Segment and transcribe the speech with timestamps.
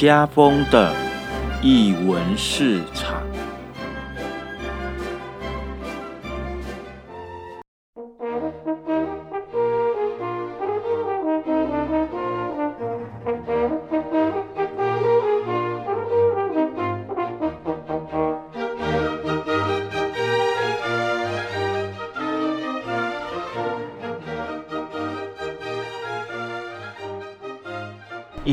[0.00, 0.94] 家风的
[1.60, 2.80] 译文是。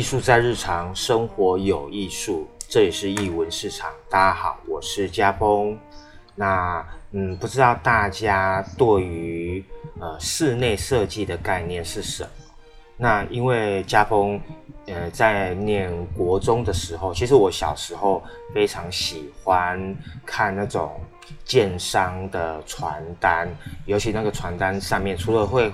[0.07, 3.91] 术在日常生活有艺术，这里是艺文市场。
[4.09, 5.77] 大家好，我是家峰。
[6.33, 9.61] 那嗯，不知道大家对于
[9.99, 12.29] 呃室内设计的概念是什么？
[12.95, 14.39] 那因为家峰
[14.85, 18.23] 呃在念国中的时候，其实我小时候
[18.55, 19.93] 非常喜欢
[20.25, 21.01] 看那种
[21.43, 23.45] 建商的传单，
[23.85, 25.69] 尤其那个传单上面除了会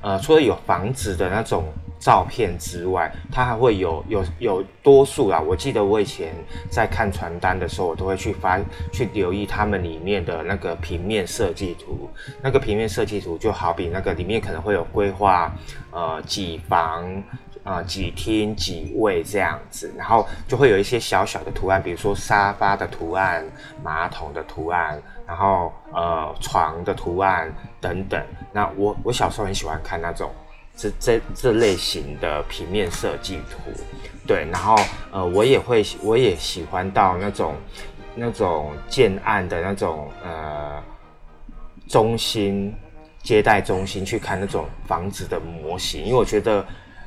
[0.00, 1.62] 呃除了有房子的那种。
[1.98, 5.40] 照片之外，它还会有有有多数啊！
[5.40, 6.32] 我记得我以前
[6.70, 12.08] 在看传单的时候，我都会去翻去留意他们里面的那个平面设计图。
[12.42, 15.52] 那个平面设计图就好比那个里面可能会有规划，
[15.90, 17.22] 呃，几房
[17.64, 23.44] 啊，几厅几卫这样子，然后就会有一些小小的图案，比如说沙发的图案、
[23.82, 28.22] 马桶的图案，然后呃床的图案等等。
[28.52, 30.30] 那我我小时候很喜欢看那种。
[30.76, 33.72] 这这这类型的平面设计图，
[34.26, 34.76] 对，然后
[35.10, 37.54] 呃，我也会，我也喜欢到那种
[38.14, 40.82] 那种建案的那种呃
[41.88, 42.74] 中心
[43.22, 46.64] 接待中心去看那种房子的模型，因为我觉得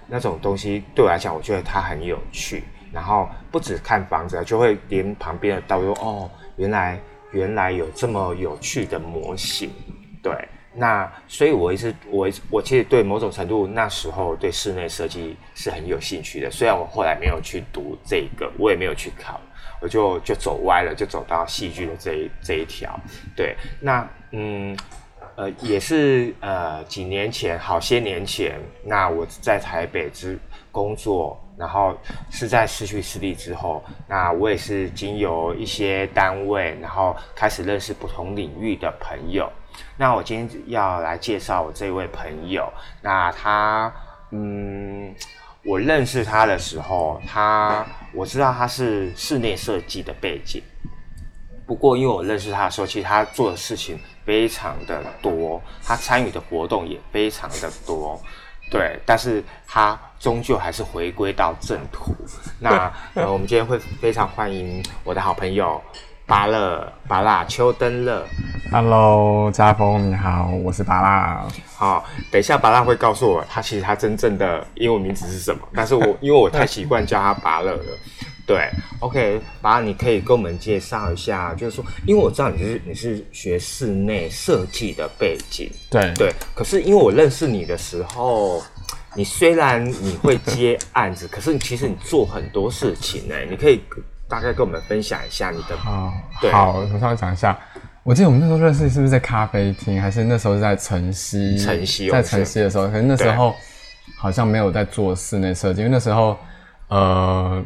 [0.08, 2.64] 那种东西对我来讲，我觉得它很有趣。
[2.92, 7.00] 然后不止看房子，就会连旁边的导游哦，原来
[7.32, 9.70] 原来有这么有趣的模型，
[10.24, 10.34] 对。
[10.80, 16.50] 那所以，我一直我我其实对某种程度那时候对室内设计是很有兴趣的。
[16.50, 19.42] 虽然我后来没有去读这个，我也没有去考，
[19.82, 22.98] 我就就走歪了，就走到戏剧的这一这一条。
[23.36, 24.78] 对，那嗯
[25.36, 30.40] 呃也是呃几年前，好些年前，那我在台北之
[30.72, 31.94] 工作，然后
[32.30, 39.52] 是在失去视力之后，那我也是经由一些单位，然后开始认识不同领域的朋友。
[39.98, 42.72] 那我今天要来介绍我这位朋友。
[43.02, 43.94] 那他，
[44.32, 45.14] 嗯，
[45.64, 50.64] 我认识他的时候，他我知道他是室内设计的背景。
[51.68, 58.20] 不过，因为我认识他的时候，其实他做的事情非常的多，他参与的活动也非常的多。
[58.72, 62.16] 对，但是他终究还是回归到正途。
[62.60, 65.82] 那呃，我们今天会非常欢迎我的好朋友。
[66.30, 68.24] 巴乐，巴拉，秋灯乐
[68.72, 71.44] ，Hello，家峰你好，我是巴拉。
[71.76, 77.84] 好，等一下巴拉会告诉我他其实他真正的英文名字是什么，但是我 因为我太习惯叫他巴乐了。
[78.46, 78.70] 对
[79.00, 88.62] ，OK，巴拉你可以跟我们介绍一下，就是说，因为我知道你是你是学室内设计的背景，对对，可是因为我认识你的时候，
[89.16, 93.82] 你虽然你会接案子，可是其实你做很多事情呢，你可以。
[94.30, 96.14] 大概跟我们分享一下你的好，
[96.52, 97.58] 好，我稍微讲一下。
[98.04, 101.58] 我记得我们那时候认识是不是在咖啡厅，还是那时候是在晨曦？
[101.58, 103.54] 晨曦在晨曦的时候，可是那时候
[104.18, 106.38] 好像没有在做室内设计，因为那时候
[106.88, 107.64] 呃，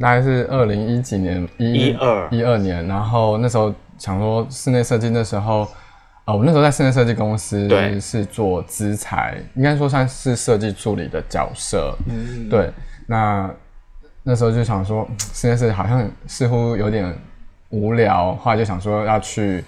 [0.00, 5.68] 大概是二零一几年一二一二年，然后那时候想说室内设计，那时候
[6.24, 7.68] 呃，我那时候在室内设计公司
[8.00, 11.96] 是做资材，应该说算是设计助理的角色。
[12.08, 12.72] 嗯，对，
[13.06, 13.50] 那。
[14.28, 17.16] 那时候就想说，实在是好像似乎有点
[17.70, 19.62] 无聊，后来就想说要去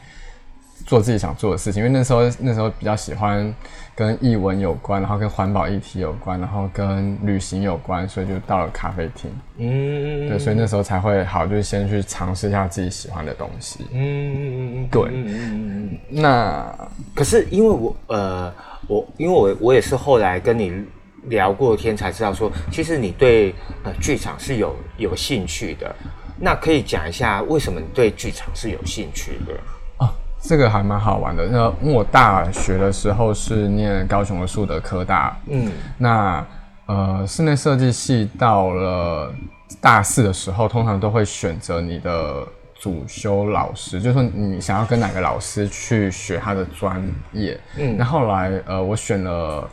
[0.85, 1.81] 做自己想做的事情。
[1.81, 3.55] 因为那时候那时候比较喜欢
[3.95, 9.31] 跟译文有关，然后跟环保议题有关，然后跟旅行有关，所以就到了咖啡厅。
[9.59, 13.87] 嗯，对，所以那时候才会好，就是先去尝试一下自己喜欢的东西。
[13.93, 15.09] 嗯嗯嗯，对。
[15.13, 16.67] 嗯那
[17.15, 18.53] 可是因为我呃，
[18.89, 20.85] 我因为我我也是后来跟你。
[21.29, 23.55] 聊过天才知道说，其实你对
[23.85, 25.95] 呃剧场是有有兴趣的。
[26.41, 29.53] 那可以讲一下为什么你对剧场是有兴趣的？
[29.99, 30.09] 哦，
[30.41, 31.47] 这个还蛮好玩的。
[31.49, 36.47] 那我大学的时候是念高雄的树德科大，嗯，那
[36.87, 39.35] 呃室内设计系到了
[39.81, 42.47] 大四的时候，通常都会选择你的
[42.79, 47.59] 主修老师，就是说你想要跟哪个老师去学他的专业。
[47.77, 49.69] 嗯，那后来呃我选了。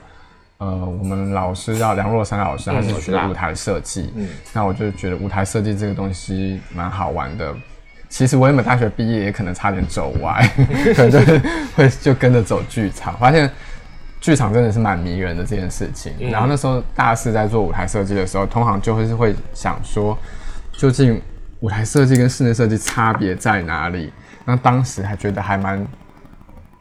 [0.57, 4.13] 呃，我们老师叫梁若山老师，他是学舞台设计。
[4.15, 7.53] 嗯，那我就觉得舞台设计这个东西蛮好玩的。
[8.07, 10.49] 其实我原本大学毕业也可能差点走歪，
[10.95, 11.19] 可能就
[11.75, 13.49] 会就跟着走剧场，发现
[14.21, 16.13] 剧场真的是蛮迷人的这件事情。
[16.31, 20.17] 然后那时候大四在做舞台设计的时候，通常就会是会想说，
[20.71, 21.21] 究竟
[21.59, 24.13] 舞台设计跟室内设计差别在哪里？
[24.45, 25.85] 那当时还觉得还蛮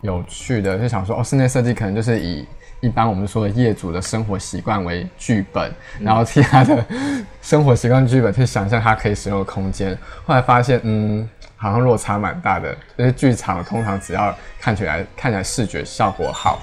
[0.03, 2.47] 有趣的，就想说哦，室内设计可能就是以
[2.85, 6.85] 一般我们说的业主的生活习惯为剧本，然后替他的
[7.41, 9.97] 生活习惯剧本去想象他可以使用的空间。
[10.27, 11.27] 后来发现，嗯，
[11.57, 12.77] 好像落差蛮大的。
[12.99, 16.61] 就是剧场通常只要看起来看起来视觉效果好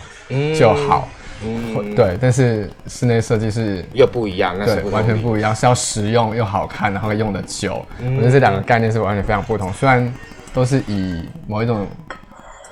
[0.56, 1.08] 就好，
[1.44, 2.16] 嗯，对。
[2.22, 7.84] 但是室内设计是又不一样，那是完全不一样，是要实用又好看，然后用的久。
[8.00, 9.74] 我觉得这两个概念是完全非常不同。
[9.74, 10.14] 虽然
[10.54, 11.88] 都是以某一种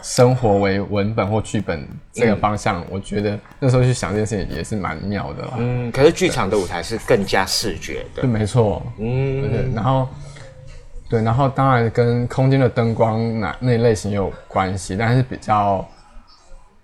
[0.01, 5.47] 生活为文本或剧本这个方向，我觉得那时候去想这件事情也是蛮妙的。
[5.57, 8.81] 嗯，可是剧场的舞台是更加视觉的，对，没错。
[8.97, 10.07] 嗯，对，然后
[11.09, 15.85] 对，然后当然跟空间的灯光那那类型有关系，但是比较，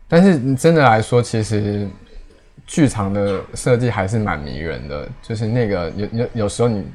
[0.08, 1.88] 但是真的来说，其实
[2.68, 5.08] 剧场的设计还是蛮迷人的。
[5.22, 6.86] 就是那个有有有时候你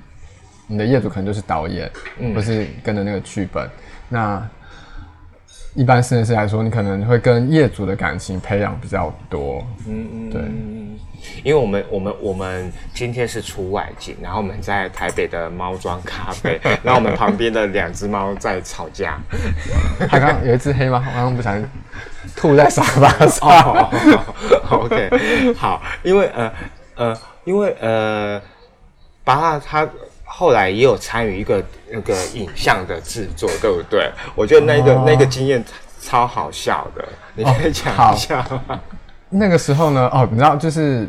[0.67, 1.91] 你的业主可能就是导演，
[2.35, 3.71] 或是跟着那个剧本。
[4.09, 4.47] 那
[5.75, 9.65] 一般室内设计来说，你可能会跟业主的感情培养比较多。
[9.87, 10.43] 嗯嗯，对。
[11.45, 19.19] 因为我们我们我们今天是出外景，然后我们在台北的猫庄咖啡， 然后我们旁边的两只猫在吵架。
[20.09, 21.69] 它刚有一只黑猫，刚刚不小心
[22.35, 23.91] 吐在沙发上。
[24.71, 25.11] OK，
[25.55, 26.53] 好，因为呃
[26.97, 28.41] 呃，因为呃，
[29.23, 29.89] 把它它。
[30.41, 34.11] 后来也有参与一个那个影像的制作，对不对？
[34.35, 35.63] 我觉得那个那个经验
[36.01, 37.05] 超好笑的，
[37.35, 38.81] 你可以讲一下吗？
[39.29, 41.07] 那个时候呢，哦，你知道，就是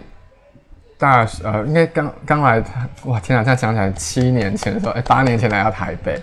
[0.97, 2.61] 大呃，应该刚刚来，
[3.05, 3.41] 哇，天啊！
[3.41, 6.21] 现在想起来，七年前的时候，哎，八年前来到台北，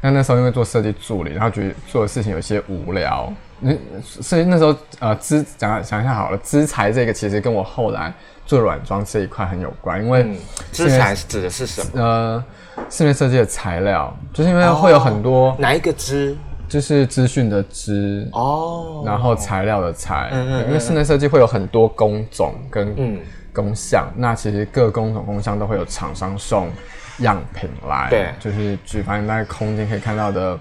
[0.00, 3.32] 那那时候因为做设计助理，然后觉得做的事情有些无聊。
[3.60, 3.72] 那
[4.02, 8.12] 所以那时候呃，资讲想一下好了，资材这个其实跟我后来。
[8.48, 10.26] 做软装这一块很有关，因为
[10.72, 12.02] 资材指的是什么？
[12.02, 12.44] 呃，
[12.88, 16.34] 室内设计的材料，就是因为会有很多哪一个资，
[16.66, 20.30] 就是资讯的资哦，然后材料的材，
[20.66, 23.20] 因为室内设计会有很多工种跟
[23.52, 26.70] 工项，那其实各工种工项都会有厂商送
[27.18, 30.58] 样品来，对，就是举凡在空间可以看到的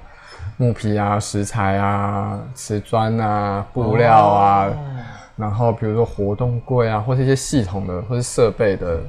[0.57, 4.67] 木皮啊、石材啊、瓷砖啊、布料啊。
[5.37, 8.99] 然后比如说活动柜啊，或是一些系统的，或是设备的，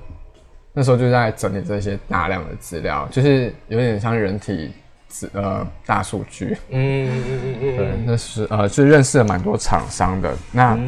[0.75, 4.71] 那时候就在整理这些大量的资料，就是有点像人体
[5.09, 6.57] 资呃大数据。
[6.69, 10.37] 嗯嗯嗯嗯对，那是呃就认识了蛮多厂商的。
[10.53, 10.79] 那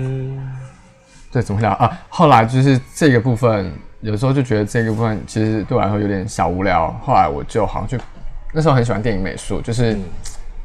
[1.32, 1.98] 对怎么聊啊？
[2.10, 3.72] 后来就是这个部分，
[4.02, 6.92] 有时候就觉得这个部分其实对我来说有点小无聊。
[7.02, 8.04] 后来我就好像就
[8.52, 9.96] 那时候很喜欢电影美术，就是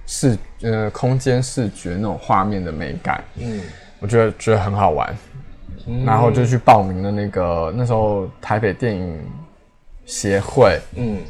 [0.06, 3.24] 视呃空间视觉那种画面的美感。
[3.38, 3.62] 嗯。
[4.05, 5.17] 我觉得觉得很好玩，
[6.05, 9.19] 然后就去报名了那个那时候台北电影
[10.05, 11.23] 协会，嗯，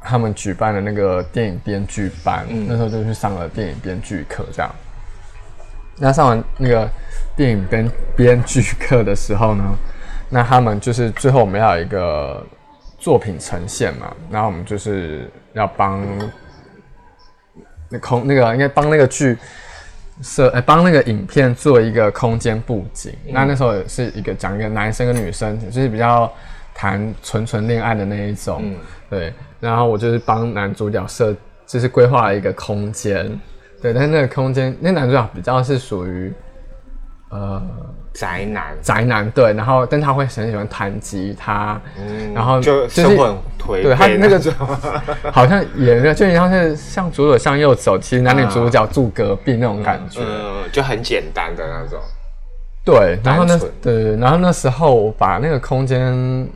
[0.00, 4.68] 他们举办的那个电影编剧班，那时候就去上了电影编剧课，这样。
[5.96, 6.90] 那上完那个
[7.36, 9.62] 电影编编剧课的时候呢，
[10.28, 12.44] 那他们就是最后我们要有一个
[12.98, 16.04] 作品呈现嘛，然后我们就是要帮
[17.88, 19.38] 那空那个应该帮那个剧。
[20.20, 23.12] 设哎，帮那个影片做一个空间布景。
[23.28, 26.30] 那那时候是一个讲一个男生跟女生，就是比较
[26.74, 28.74] 谈纯纯恋爱的那一种。
[29.08, 31.34] 对，然后我就是帮男主角设，
[31.66, 33.26] 就是规划了一个空间。
[33.80, 36.32] 对，但是那个空间，那男主角比较是属于
[37.32, 37.62] 呃
[38.12, 39.52] 宅男，宅男对。
[39.54, 41.80] 然后，但他会很喜欢弹吉他，
[42.34, 43.16] 然后就就是
[43.82, 44.38] 对他那个
[45.32, 51.98] 好像也就像是向左走向右走，其实男女主角住隔壁那种感觉，嗯，就很简单的那种。
[52.84, 56.46] 对，然后呢，对，然后那时候我把那个空间，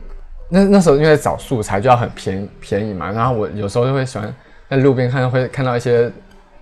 [0.49, 4.31] 那那时候因为找素材就要很便便宜嘛，然后我有时候就会喜欢
[4.69, 6.11] 在路边看到会看到一些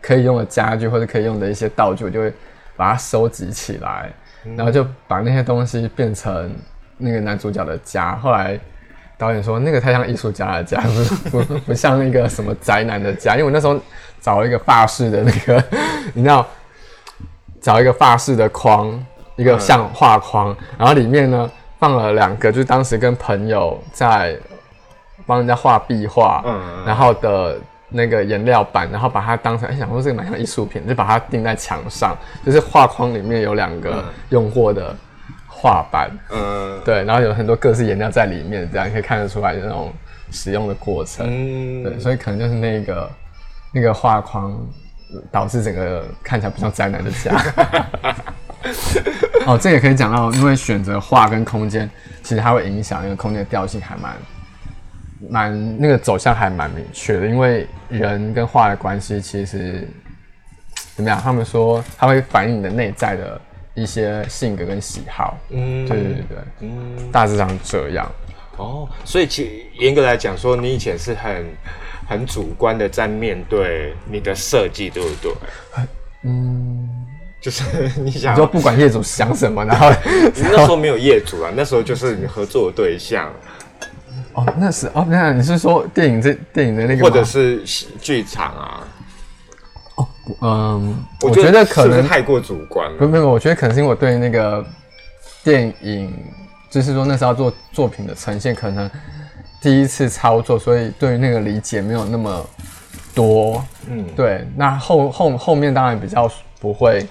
[0.02, 2.32] 可以用的家具或者可以用的一些道具，我就会
[2.75, 4.12] 把它收集起来，
[4.55, 6.51] 然后就把那些东西变成
[6.98, 8.15] 那个男主角的家。
[8.15, 8.60] 后来。
[9.17, 10.84] 导演说：“那个太像艺术家的家，
[11.32, 13.32] 不不不像那个什么宅男的家。
[13.36, 13.79] 因为我那时候
[14.20, 15.63] 找了一个发饰的那个，
[16.13, 16.46] 你知道，
[17.62, 19.01] 找一个发饰的框，
[19.38, 24.38] 一个像画框，然后里面呢放了两个，就是当时跟朋友在
[25.25, 27.58] 帮人家画壁画，嗯，然后的
[27.96, 34.96] 那个颜料板，然后把它当成，哎，想说这个蛮像艺术品，就把它钉在墙上，就是画框里面有两个用过的。”
[35.58, 39.92] 画板，嗯，对，然后有很多各式颜料在里面，这样可以看得出来那种
[40.30, 43.10] 使用的过程，嗯，对，所以可能就是那个
[43.72, 44.54] 那个画框
[45.32, 47.34] 导致整个看起来不像宅男的家。
[49.48, 51.90] 哦，这也可以讲到，因为选择画跟空间，
[52.22, 54.14] 其实它会影响那个空间的调性，还蛮
[55.29, 59.88] 蛮那个走向还蛮明确的，因为人跟画的关系其实
[60.96, 61.20] 怎么样？
[61.22, 63.39] 他们说它会反映你的内在的
[63.74, 65.38] 一些性格跟喜好。
[65.50, 68.10] 嗯，对对对对，嗯，大致上这样。
[68.58, 71.46] 哦，所以其严格来讲说，你以前是很
[72.08, 75.34] 很主观的在面对你的设计，对不对？
[76.24, 76.89] 嗯，
[77.41, 77.63] 就是
[78.00, 79.89] 你想，就不管业主想什么，然后
[80.36, 83.32] 那时候没有业主啊，那时候就是你合作的对象。
[84.36, 87.63] 哦，那是哦，那你是说电影这电影的那个，或者是
[88.00, 88.88] 剧场啊？
[89.96, 90.08] 哦，
[90.42, 92.98] 嗯，我觉得可能太过主观了。
[92.98, 94.63] 不不不，我觉得可能是因为我对那个
[95.44, 96.13] 电影。
[96.68, 98.89] 就是说那时候做作品的呈现，可能
[99.62, 102.46] 第一次操作，所以对于那个理解没有那么
[103.13, 103.63] 多。
[103.88, 104.46] 嗯，对。
[104.58, 107.08] 那后后后面当然比较不会，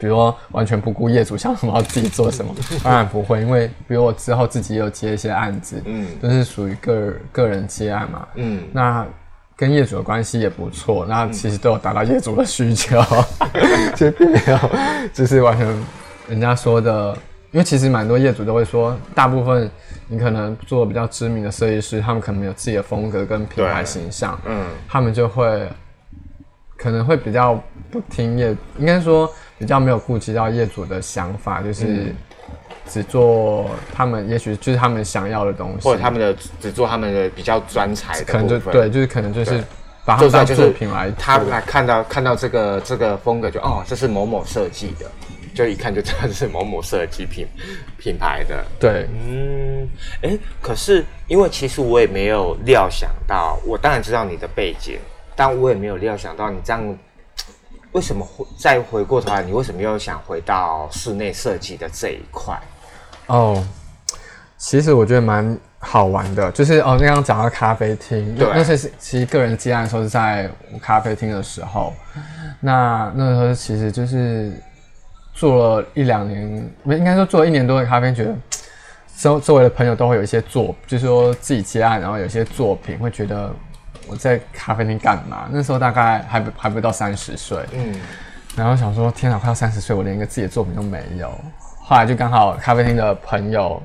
[0.00, 2.52] 比如说完全不顾业主 想什么，要自己做什么，
[2.82, 3.40] 当然不会。
[3.42, 9.06] 因为比如我之后自己有接一些案子，嗯，都是属于个个人接案嘛，嗯，那
[9.54, 12.98] 跟业主的关系也不错，那其实都有达到业主的需求，
[13.94, 14.58] 就并没有
[15.12, 15.66] 就是完全
[16.28, 17.16] 人家说的。
[17.52, 19.68] 因为其实蛮多业主都会说，大部分
[20.06, 25.68] 你可能做比较知名的设计师，他们可能有自己的风格跟品牌形象，嗯，他们就会
[26.76, 29.28] 可能会比较不听业，应该说
[29.60, 32.14] 比较没有顾及到业主的想法，就是
[32.88, 39.62] 只做他们也许就是他们想要的东西，或者他们的只做他们的比较专才的可能就对，就是可能就是
[40.04, 45.04] 把他当作品来，他来看到看到这个这个风格就哦，这是某某设计的。
[45.52, 47.44] 就一看就知道是某某设计品
[47.98, 48.64] 品牌的。
[48.78, 49.86] 对，嗯，
[50.22, 54.96] 哎，可是因为其实我也没有料想到，我当然知道你的背景，
[55.34, 56.98] 但我也没有料想到你这样，
[57.92, 62.58] 为什么回再回过头来，你为什么又想回到室内设计的这一块？
[63.26, 63.64] 哦，
[64.56, 71.92] 其实我觉得蛮好玩的，就是哦，刚刚讲到咖啡厅，对那些是其实个人接案时候是在咖啡厅的时候，
[72.60, 74.52] 那那时候其实就是。
[75.32, 78.34] 做了一两年，没应该说做了一年多的咖啡，觉得
[79.16, 83.50] 周周围的朋友都会有一些作，就是说自己接案，然后有一些作品，会觉得
[84.10, 85.48] 我在咖啡厅干嘛？
[85.52, 87.94] 那时候大概还不还不到三十岁，嗯，
[88.56, 91.30] 然后想说天哪，快要三十岁，我连一个自己的作品都没有。
[91.78, 93.80] 后来就刚好咖啡厅的朋友，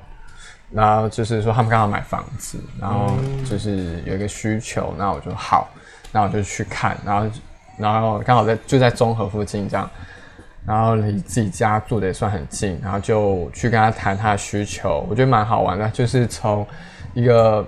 [0.72, 3.14] 然后就是说他们刚好买房子，然后
[3.50, 5.70] 就是有一个需求，那我就好，
[6.12, 7.30] 那我就去看，然后
[7.78, 9.90] 然后刚好在就在中和附近这样。
[10.68, 15.88] 然后离自己家住的也算很近，然后就去跟他谈他的需求，我觉得蛮好玩的。
[15.92, 16.66] 就是从
[17.14, 17.64] 一个，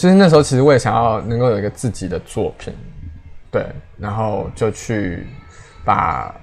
[0.00, 2.72] 就是那时候其实我也想要能够有一个自己的作品，
[3.50, 3.66] 对，
[3.98, 5.26] 然后就去
[5.84, 6.34] 把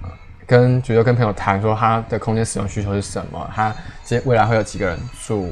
[0.46, 4.96] 跟觉得跟朋友谈说他的空间使用需求是什么，他接未来会有几个人
[5.26, 5.52] 住，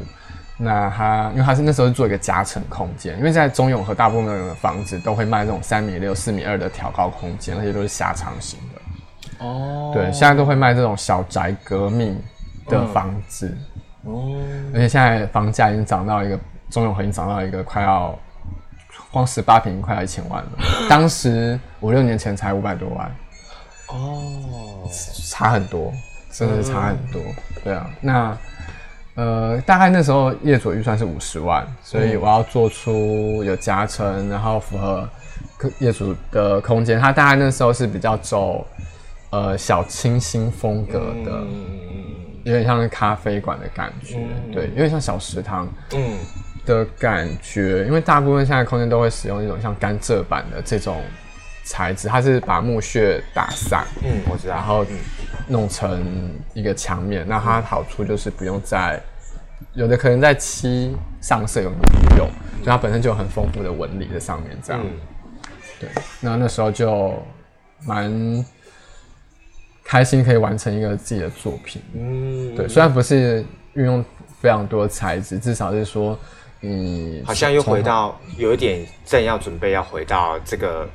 [0.55, 9.43] 那他因为他是那时候做一个夹层空间，因为在中永和大部分的房子都会卖这种三米六、四米二的挑高空间，那些都是狭长型的。
[9.43, 12.15] 哦，对，现在都会卖这种小宅革命
[12.67, 13.51] 的房子，
[14.03, 14.31] 哦，
[14.75, 16.39] 而且现在房价已经涨到一个
[16.75, 18.13] 中永和已经涨到一个快要
[19.09, 20.49] 光十八平快要一千万了，
[20.89, 23.15] 当时五六年前才五百多万，
[23.87, 24.89] 哦，
[25.31, 25.93] 差很多，
[26.33, 27.21] 真的是差很多，
[27.63, 28.37] 对啊，那
[29.15, 35.07] 呃，大概那时候业主预算是五十万，所以我要做出有夹层，然后符合
[35.79, 38.67] 业主的空间，他大概那时候是比较走。
[39.31, 41.43] 呃，小清新风格的，
[42.45, 44.17] 有点像是咖啡馆的感觉，
[44.53, 46.17] 对，有点像小食堂，嗯
[46.65, 47.85] 的感觉。
[47.85, 51.01] 因为大部分现在空间都会使用一种像甘蔗板的这种
[51.63, 54.85] 材质，它是把木屑打散，嗯，我知道，然后
[55.47, 57.25] 弄成一个墙面。
[57.27, 59.01] 那它好处就是不用在
[59.73, 61.71] 有的可能在漆上色有
[62.17, 62.29] 用，
[62.61, 64.81] 就它本身就有很丰富的纹理在上面，这样。
[65.79, 67.13] 对，那那时候就
[67.85, 68.45] 蛮。
[69.87, 73.45] 开心可以完成一个自己的作品，嗯，对，虽然不是
[73.75, 74.03] 运用
[74.41, 76.17] 非常多材质，至少是说，
[76.67, 80.89] 嗯，好像又回到有一点正要准备要回到这个，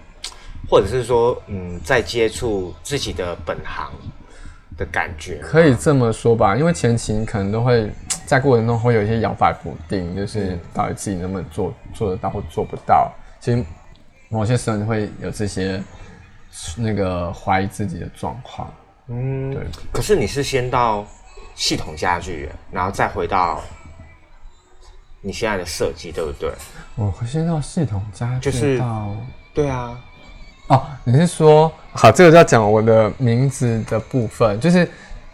[0.69, 3.89] 或者是说，嗯，在接触自己的本行
[4.77, 6.57] 的感觉，可以这么说吧。
[6.57, 7.89] 因为前期可能都会
[8.27, 13.13] 在过程中会有一些摇摆不定，就是到底自己能不能做做得到或做不到。
[13.39, 13.65] 其实
[14.29, 15.81] 某些时候你会有这些
[16.77, 18.69] 那个怀疑自己的状况。
[19.07, 19.63] 嗯，对。
[19.93, 21.07] 可是你是先到
[21.55, 23.63] 系统家具，然后再回到
[25.23, 26.51] 你现在的设计，对不对？
[26.97, 29.15] 我先到系统家具，就是到
[29.53, 29.99] 对啊。
[30.69, 32.13] 哦，你是说好？
[32.13, 34.89] 这个要讲我的名字的部分，就是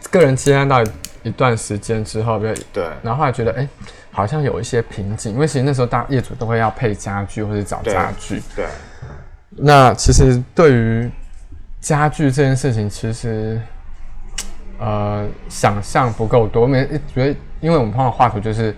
[0.09, 0.83] 个人接案到
[1.23, 3.67] 一段时间之后，比如对，然后后来觉得，哎、
[4.11, 8.41] 好像有一些瓶颈，因为其实那时候大业主都会要配家具或者找家具。
[8.55, 8.65] 对，
[9.51, 11.11] 那其实对于
[11.79, 13.61] 家具这件事情，其实
[14.79, 16.65] 呃想象不够多。
[16.65, 18.75] 没觉得，因为我们通常画图就是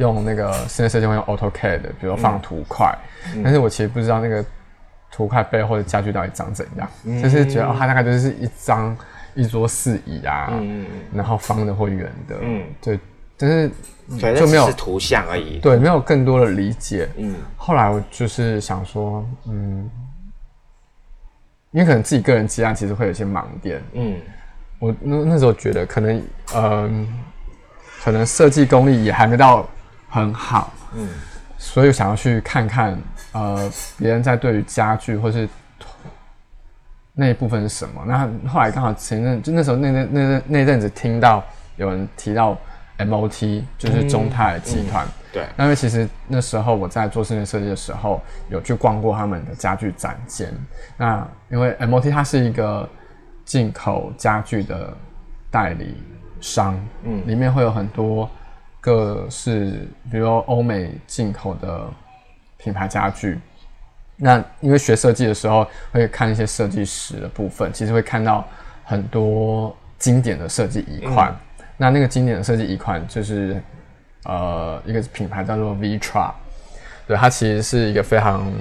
[0.00, 2.92] 用那个室内设计会用 AutoCAD，比如放图块，
[3.44, 4.44] 但是我其实不知道那个
[5.12, 6.88] 图块背后的家具到底长怎样，
[7.22, 8.96] 就是觉得哦，它大概就是一张
[9.34, 12.64] 一桌四椅啊，嗯然后方的或圆的，嗯。
[12.80, 12.98] 对，
[13.36, 13.70] 但是
[14.18, 15.58] 对，就没有图像而已。
[15.58, 17.08] 对没有更多的理解。
[17.16, 17.36] 嗯。
[17.56, 19.88] 后来我就是想说，嗯，
[21.72, 24.16] 因为可能自己个人接案其实会有一些盲点，嗯。
[24.78, 26.22] 我那那时候觉得可能，
[26.54, 27.06] 嗯、
[28.02, 29.68] 可能设计功力也还没到
[30.10, 31.08] 很好，嗯
[31.56, 32.98] 所以想要去看看，
[33.32, 35.48] 呃，别人在对于家具或是
[37.12, 38.02] 那一部分是什么。
[38.06, 41.44] 那后来刚好前阵就那时候那那那那那阵子听到
[41.76, 42.56] 有人提到
[42.96, 45.06] MOT，就是中泰集团。
[45.32, 50.52] 对，那因为其实那时候我在做室内设计的时候，有去逛过他们的家具展间。
[50.96, 52.88] 那因为 MOT 它是一个
[53.44, 54.92] 进口家具的
[55.50, 55.94] 代理
[56.40, 56.74] 商，
[57.04, 58.28] 嗯，里面会有很多
[58.80, 61.88] 各式，比如说欧美进口的
[62.56, 63.38] 品牌家具。
[64.16, 68.46] 那因为学设计的时候会看一些设计史的部分，其实会看到
[68.84, 71.34] 很多经典的设计遗款。
[71.78, 73.58] 那那个经典的设计遗款就是
[74.24, 76.30] 呃一个品牌叫做 Vitra，
[77.06, 78.52] 对，它其实是一个非常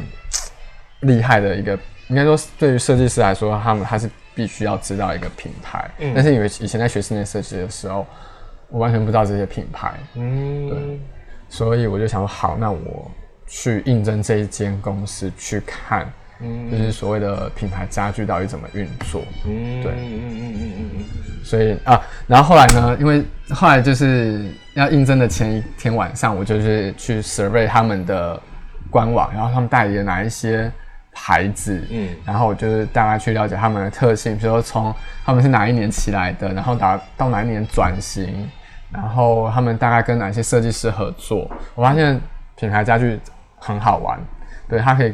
[1.02, 5.92] 厉害的一个，应该说对于设计师来说，他们他是必须要知道一个品牌。
[6.16, 8.08] 但是因为以前在学室内设计的时候，
[8.70, 10.70] 我完全不知道这些品牌，嗯。
[10.70, 11.00] 对。
[11.50, 13.10] 所以我就想说，好，那我
[13.48, 16.08] 去应征这一间公司去看，
[16.40, 16.72] 嗯。
[16.72, 19.22] 就是所谓的品牌家具到底怎么运作。
[19.46, 19.92] 嗯，对。
[19.92, 21.06] 嗯嗯嗯嗯嗯。
[21.44, 28.40] 所以啊，然后后来呢，因为后来就是要应征的前一天晚上，我就是去 survey 他们的
[28.92, 30.72] 官网，然后他们代理了哪一些
[31.12, 32.10] 牌子，嗯。
[32.24, 34.94] 然后我就是大概去了解他们的特性，比如说从
[35.26, 38.48] 他们是哪一年起来的，然后打到哪一年转型，
[38.92, 41.50] 然后他们大概跟哪些设计师合作。
[41.76, 42.20] 我发现
[42.56, 43.20] 品牌家具
[43.58, 44.20] 很好玩，
[44.68, 45.14] 对，它可以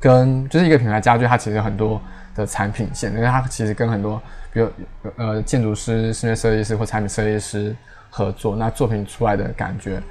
[0.00, 2.00] 跟就是一个品牌家具，它其实有很多
[2.34, 4.20] 的产品线，因为它其实跟很多
[4.52, 4.70] 比如
[5.16, 7.76] 呃建筑师、室内设计师或产品设计师
[8.10, 10.02] 合作，那作品出来的感觉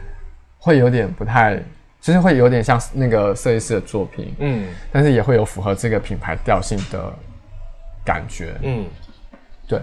[0.59, 1.57] 会有点不太，
[1.99, 7.11] 就是会有点像那个设计师的作品，嗯但是也会有符合这个品牌调性的
[8.05, 8.85] 感觉，嗯
[9.67, 9.81] 对。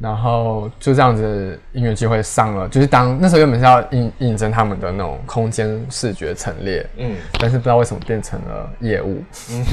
[0.00, 7.16] 然后就这样子，音乐机会上了，就是当那时候原本是要应应征他们的那种空间视觉陈列，嗯。
[7.38, 9.64] 但是不知道为什么变成了业务，嗯，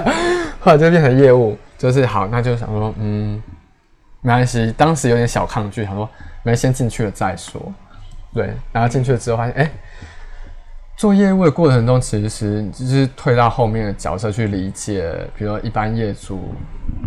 [0.58, 3.42] 后来就变成业务，就是好，那就想说，嗯，
[4.22, 6.08] 没关系，当时有点小抗拒，想说，
[6.42, 7.60] 没先进去了再说，
[8.32, 9.70] 对，然后进去了之后发现，哎、
[10.96, 16.54] 做业务的过程中，其实就是退到后面的角色去理解，比如说一般业主，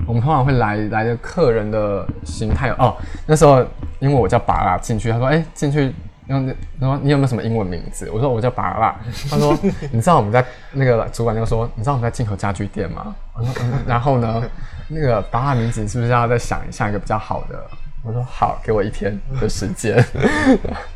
[0.06, 2.96] 我们通常会来来的客人的心态哦。
[3.26, 3.66] 那时候
[4.00, 5.94] 因为我叫拔拉进去，他说：“哎、进去。”
[6.28, 8.12] 然后然后你有没有什么英文名字？
[8.12, 8.94] 我说我叫拔拉。
[9.30, 9.58] 他说
[9.94, 14.44] ：“你知道我们在那个主管就说，你知道我们在进口家具店吗？”我说：“嗯。”然后呢，
[14.90, 17.58] 那个拔拉名字你是不是要再想一下一个比较好的？
[18.04, 20.04] 我说：“好，给我一天的时间。”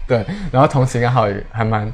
[0.05, 1.89] 对，然后同时刚好也还蛮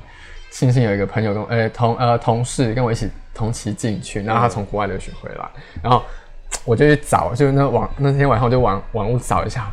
[0.60, 5.46] 庆幸有一个朋友跟我，呃、同呃同事跟我一起同期进去，然后他从国外留学回来，
[5.84, 6.02] 然后
[6.66, 9.72] 我就去找，就那网那天晚上我就网网络找一下，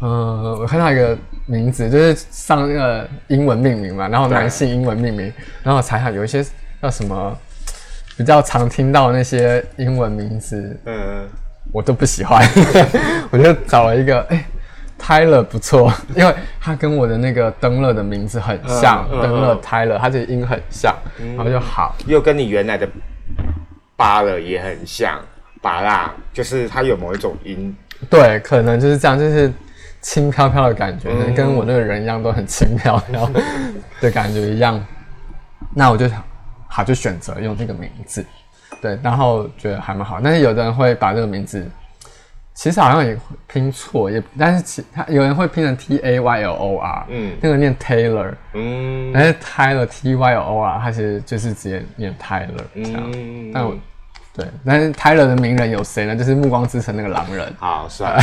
[0.00, 5.30] 呃，我看到一个名字，就是上那个英文命名嘛，然后男性英文命名，
[5.62, 6.42] 然后我查一下有一些
[6.80, 7.36] 叫什么
[8.16, 11.28] 比较常听到那些英文名字，嗯
[11.70, 12.42] 我都不喜欢，
[13.30, 14.42] 我就找了一个，哎、
[15.04, 20.94] Tyler 不错， 因为他跟我的那个登乐的名字很像，嗯嗯登乐嗯 Tyler，他这个音很像，
[21.36, 22.88] 然后就好，又跟你原来的
[23.96, 25.20] 巴乐也很像，
[25.60, 27.76] 巴拉就是它有某一种音，
[28.08, 29.52] 对，可能就是这样，就是
[30.00, 31.34] 轻飘飘的感觉，嗯。
[31.34, 33.28] 跟我那个人一样，都很轻飘飘
[34.00, 34.82] 的感觉一样。
[35.74, 36.08] 那我就
[36.66, 38.24] 好就选择用这个名字，
[38.80, 40.18] 对，然后觉得还蛮好。
[40.22, 41.68] 但是有的人会把这个名字，
[42.54, 53.02] 其实好像也会拼错，也但是其他有人会拼成 T A Y L O R，嗯那个念 Taylor，嗯但是 Tyler T Y L O R，他其实就是直接念 Tyler 这样。
[53.12, 53.76] 嗯，但我
[54.32, 56.14] 对，但是 Tyler 的名人有谁呢？
[56.16, 57.52] 就是《暮光之城》那个狼人。
[57.58, 58.22] 好算了，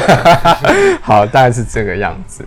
[1.03, 2.45] 好，大概是这个样子。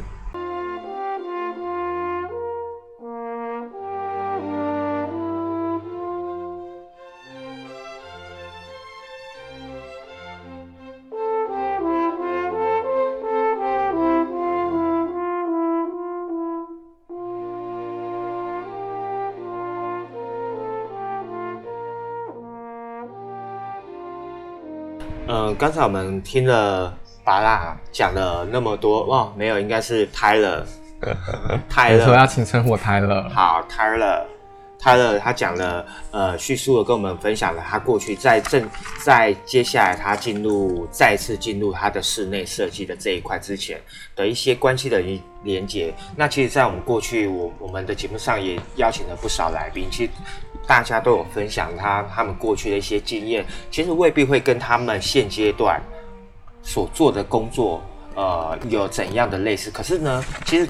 [25.59, 26.93] 刚才我们听了
[27.25, 30.67] 巴拉讲了那么多，哇，没有，应该是泰勒，
[31.71, 34.27] 泰勒，说要请称呼泰勒，好，泰勒。
[34.77, 38.69] 泰勒他讲了，呃，叙述的跟我们分享了他过去在正
[39.03, 43.81] 在接下来他进入再次进入他的室内设计的这一块之前
[44.15, 45.95] 的一些关系的一连接。
[46.15, 50.13] 那其实，在我们过去我我们的节目上也邀请了不少来宾，其实
[50.67, 55.81] 大家都有分享他他们过去的一些经验，其实未必会跟他们现阶段
[56.63, 57.83] 所做的工作，
[58.15, 59.71] 呃，有怎样的类似。
[59.71, 60.69] 可是呢，其实。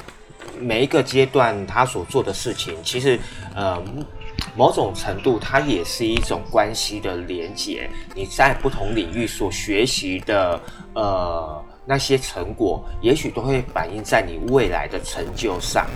[0.60, 3.18] 每一个阶段他所做的事情，其实
[3.56, 3.82] 呃
[4.54, 7.90] 某种程度它也是一种关系的连接。
[8.14, 10.60] 你在不同领域所学习的
[10.94, 15.86] 呃那些成果，也许都会反映在你未来的成就上。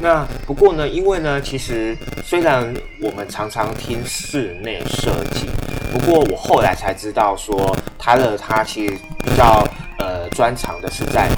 [0.00, 5.48] 那不过呢，因为呢，其实虽然我们常常听室内设计，
[5.92, 9.66] 不过我后来才知道说，他的他其实比较
[9.98, 11.28] 呃专长的是在。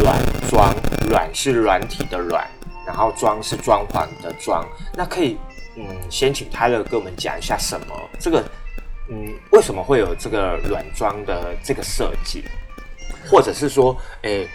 [0.00, 0.18] 软
[0.50, 0.74] 装，
[1.08, 2.44] 软是软体的软，
[2.84, 4.66] 然后装是装潢的装。
[4.92, 5.38] 那可以，
[5.76, 7.86] 嗯，先请泰勒跟我们讲一下什么
[8.18, 8.44] 这个，
[9.08, 12.44] 嗯，为什么会有这个软装的这个设计，
[13.28, 14.48] 或者是说，诶，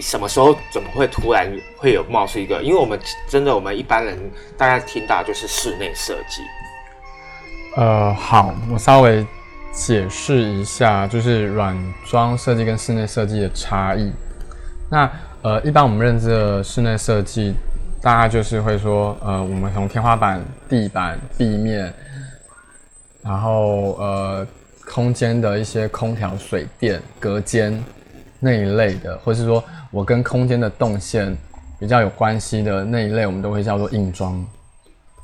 [0.00, 2.62] 什么时候怎么会突然会有冒出一个？
[2.62, 2.98] 因为我们
[3.28, 4.18] 真的，我们一般人
[4.56, 6.42] 大家听到就是室内设计。
[7.76, 9.26] 呃，好，我稍微
[9.72, 14.12] 解释一下，就是软装设计跟室内设计的差异。
[14.90, 15.10] 那
[15.42, 17.54] 呃，一般我们认知的室内设计，
[18.02, 21.92] 大家就是会说，呃，我们从天花板、地板、地面，
[23.22, 24.46] 然后呃，
[24.86, 27.82] 空间的一些空调、水电、隔间
[28.42, 31.34] 那一类的，或是说我跟空间的动线
[31.78, 34.44] 比较有关系的那一类，我们都会叫做硬装。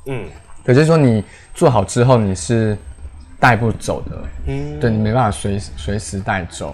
[0.05, 0.25] 嗯，
[0.65, 1.21] 也就是说你
[1.53, 2.77] 做好之后你是
[3.37, 6.73] 带不走的，嗯，对你没办法随随时带走。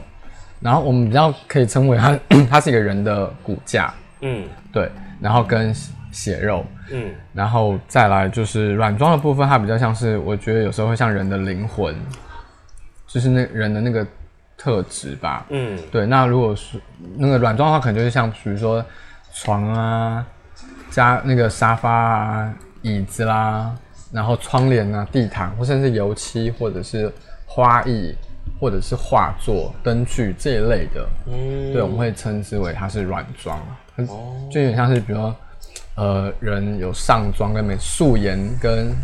[0.62, 2.18] 然后我们比较可以称为它，
[2.50, 5.74] 它是一个人的骨架，嗯，对，然后跟
[6.12, 11.94] 血肉，嗯，然后再来就是软装的部分，它比较像是，我觉得有时候会像人的灵魂，
[13.06, 14.06] 就是那人的那个
[14.66, 16.08] 特质吧，嗯，对。
[16.08, 16.82] 那如果是
[17.16, 18.84] 那个软装的话，可能就是像比如说
[19.32, 20.26] 床啊，
[20.90, 22.52] 加那个沙发啊、
[22.82, 23.72] 椅子啦，
[24.12, 27.14] 然后窗帘啊、地毯，或甚至油漆或者是
[27.46, 28.16] 花艺。
[28.58, 33.60] 或者是画作、灯具这一类的，嗯，对，我们会称之为它是软装，
[33.98, 35.36] 哦，就有点像是，比如说，
[35.96, 38.96] 呃，人有上妆跟没素颜跟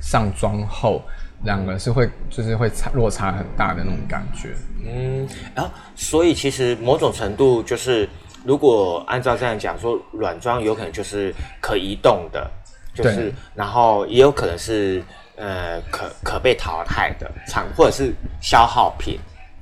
[0.00, 1.02] 上妆后
[1.44, 8.08] 两个是会，就是会差落差很大的那种感觉，嗯，然后所以其实某种程度就是，
[8.44, 12.50] 如果按照这样讲说，软装有可能就是可移动的，
[12.94, 15.02] 就是，然后也有可能是。
[15.36, 19.18] 呃，可可被淘汰的产或者是消耗品，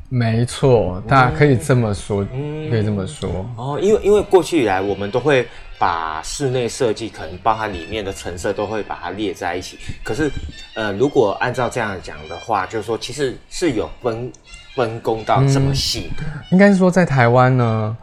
[0.08, 2.24] 没错，大家可以这么说，
[2.70, 3.78] 可以这么说哦。
[3.80, 5.46] 因为因为过去以来，我们都会
[5.78, 9.78] 把室内设计可能包含里面的成色都会把它列在一起。
[10.02, 10.30] 可是，
[10.74, 14.32] 呃，如果按照这样讲的话，就是说其实是有分
[14.74, 16.10] 分工到这么细。
[16.50, 17.96] 应该是说在台湾呢，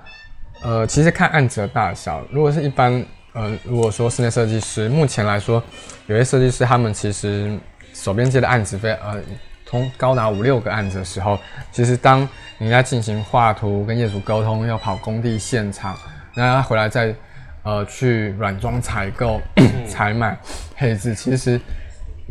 [0.61, 3.05] 呃，其实看案子的大小，如果是一般。
[3.37, 5.61] 呃，如果说室内设计师，目前来说，
[6.07, 7.59] 有些设计师他们其实
[7.93, 9.21] 手边接的案子非呃，
[9.65, 11.37] 通高达五六个案子的时候，
[11.71, 15.97] 其实当你在进行画图、跟业主沟通、要跑工地现场，
[16.33, 17.13] 然后回来再
[17.63, 19.41] 呃去软装采购、
[19.87, 20.37] 采买、
[20.75, 21.59] 配置，其实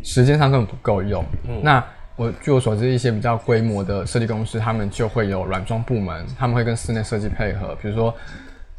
[0.03, 1.25] 时间上根本不够用。
[1.63, 1.85] 那
[2.17, 8.15] 我据我所知，一些比较规模的设计公司，他们就会有软装部门，他们会跟室内设计配合，比如说。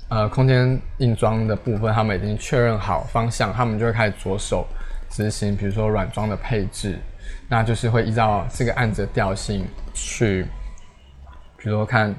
[0.07, 4.63] 呃，空间硬装的部分，他们已经确认好方向，他们就会开始着手
[5.09, 5.55] 执行。
[5.55, 6.99] 比如说软装的配置，
[7.47, 10.43] 那就是会依照这个案子的调性去，
[11.57, 12.13] 比如说看，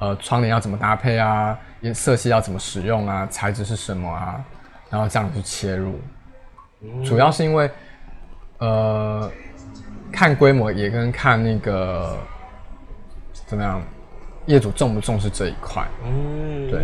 [0.00, 4.44] 呃，窗帘要怎么搭配啊，颜色系要怎么使用啊，材质是什么啊，
[4.90, 6.00] 然后这样去切入。
[7.04, 7.70] 主要是因为，
[8.58, 9.30] 呃，
[10.10, 12.18] 看规模也跟看那个
[13.46, 13.80] 怎么样，
[14.46, 15.86] 业主重不重视这一块。
[16.04, 16.80] 嗯，对。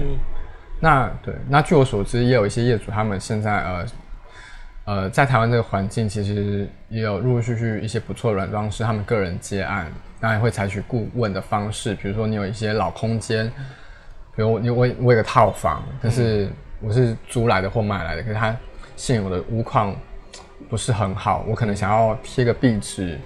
[0.81, 3.85] 那对，那据我所知，也有一些业主，他们现在呃
[4.89, 11.95] 呃，在台湾这个环境，其实也有陆陆续续一些不错的软装师，他们个人接案，当然会采取顾问的方式。
[11.97, 13.47] 比如说，你有一些老空间，
[14.35, 16.49] 比如你我我有个套房，但是
[16.81, 18.57] 我是租来的或买来的，可是它
[18.97, 19.95] 现有的屋况
[20.71, 23.19] 不是很好，我可能想要贴个壁纸，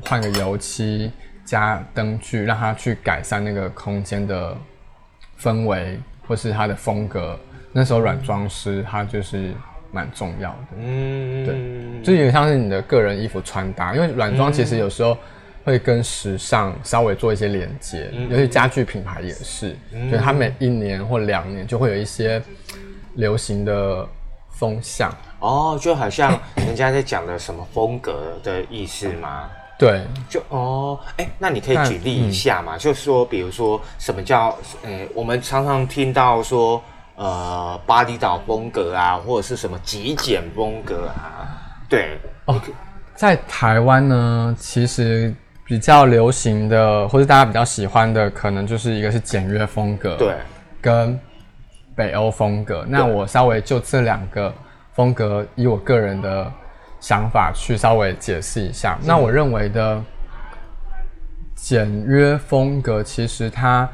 [0.00, 1.12] 换个油漆，
[1.44, 4.56] 加灯具，让它去改善那个空间的
[5.40, 5.96] 氛围。
[6.26, 7.38] 或是它的风格，
[7.70, 9.52] 那时候软装师他就是
[9.94, 11.54] 蛮重要的，嗯，对，
[12.04, 15.16] 就有点像是你的个人衣服穿搭，因为软装其实有时候
[15.62, 19.76] 会跟时尚稍微做一些连接，尤其家具品牌也是，
[20.10, 22.42] 就它每一年或两年就会有一些
[23.14, 24.04] 流行的
[24.50, 25.14] 风向。
[25.38, 29.48] 哦，就好像人家在讲的什么风格的意思吗？
[29.78, 32.78] 对，就哦，哎，那你可以举例一下嘛？
[32.78, 36.82] 就是说，比如说什么叫，诶，我们常常听到说，
[37.16, 41.48] 呃，巴厘岛风格啊，或者是什么极简风格啊，
[41.88, 42.18] 对。
[42.46, 42.60] 哦，
[43.14, 50.34] 在台湾呢，其实比较流行的，或者大家比较喜欢的，可能就是一个是简约风格，对，
[50.80, 51.18] 跟
[51.94, 52.84] 北欧风格。
[52.88, 54.52] 那我稍微就这两个
[54.92, 56.52] 风格，以我个人的。
[57.00, 58.98] 想法去稍微解释一下。
[59.02, 60.02] 那我认为的
[61.54, 63.86] 简约风格，其实它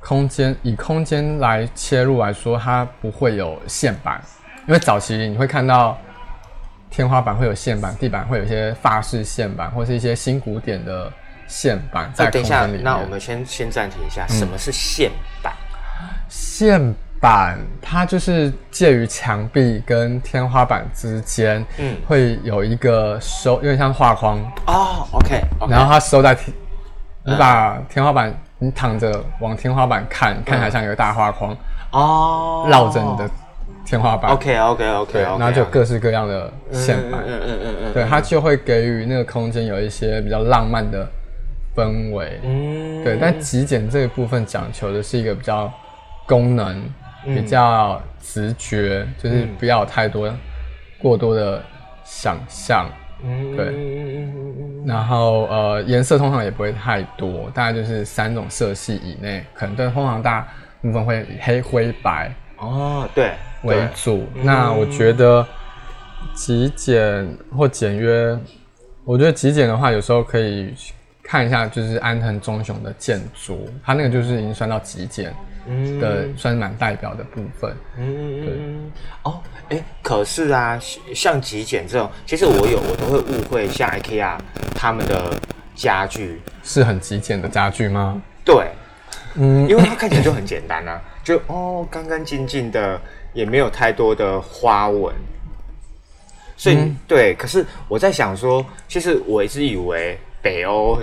[0.00, 4.20] 空间以空间来切入来说，它不会有线板，
[4.66, 5.96] 因为早期你会看到
[6.90, 11.12] 天花板会有线板，地板会有一些法式线板，或是一些新古典的
[11.46, 12.82] 线板在空间里面。
[12.82, 15.10] 那我们先先暂停一下，什么是线
[15.42, 15.52] 板？
[16.28, 16.94] 线。
[17.20, 26.50] 板它就是介于墙壁跟天花板之间，嗯，会有一个收，有点像画框哦，OK，然后它收在天，
[27.26, 31.56] 你把天花板，你躺着往天花板看，看起来像一个大画框
[31.92, 33.28] 哦，绕着你的
[33.84, 41.04] 天花板，OK，OK，OK，对，然后就各式各样的线板，嗯嗯嗯嗯，对，它就会给予那个空间有一些比较浪漫的
[41.74, 45.72] 氛围，嗯，对，但极简这一部分讲求的是一个比较
[46.26, 46.88] 功能。
[47.22, 50.32] 比较直觉，就是不要太多
[50.98, 51.62] 过多的
[52.02, 52.86] 想象，
[53.56, 54.28] 对。
[54.86, 60.48] 然后呃，颜色通常也不会太多，大概就是三种色系以内，可能对通常大
[60.80, 64.26] 部分会黑灰白哦，对为主。
[64.42, 65.46] 那我觉得
[66.34, 68.36] 极简或简约，
[69.04, 70.74] 我觉得极简的话，有时候可以
[71.22, 75.32] 看一下，就是安藤忠雄的建筑，他那个就是已经算到极简。
[76.00, 78.54] 的算是蛮代表的部分，嗯，对，
[79.22, 80.78] 哦，哎，可是啊，
[81.14, 84.36] 像极简这种，其实我有我都会误会，像 IKEA
[84.74, 85.32] 他们的
[85.74, 86.40] 家具。
[86.62, 88.20] 是很极简的家具吗？
[88.44, 88.70] 对，
[89.34, 93.00] 嗯，因为它看起来就很简单啊， 就哦干干净净的，
[93.32, 95.14] 也没有太多的花纹，
[96.56, 101.00] 所以对，可是我在想说，其实我一直以为北欧。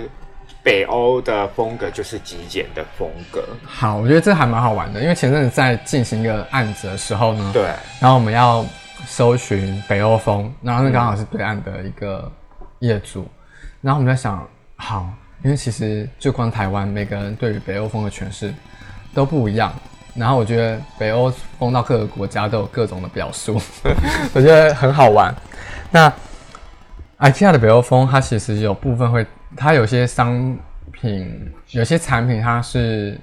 [0.62, 3.42] 北欧的风格就是极简的风格。
[3.64, 7.62] 好，我觉得这还蛮好玩的，因为前阵子在进行一个案子的时候呢，对，
[8.00, 8.64] 然后我们要
[9.06, 12.30] 搜寻北欧风，然后那刚好是对岸的一个
[12.80, 13.26] 业主，
[13.80, 15.08] 然后我们在想，好，
[15.42, 18.52] 因为其实就光台湾每个人对于北欧风的诠释
[19.14, 19.72] 都不一样，
[20.14, 23.58] 然后我觉得北欧风到各个国家都有各种的表述，
[24.34, 25.34] 我觉得很好玩。
[25.90, 26.12] 那
[27.20, 29.24] IKEA 的北欧风，它其实有部分会。
[29.56, 30.56] 它有些商
[30.92, 33.18] 品，有些产品它是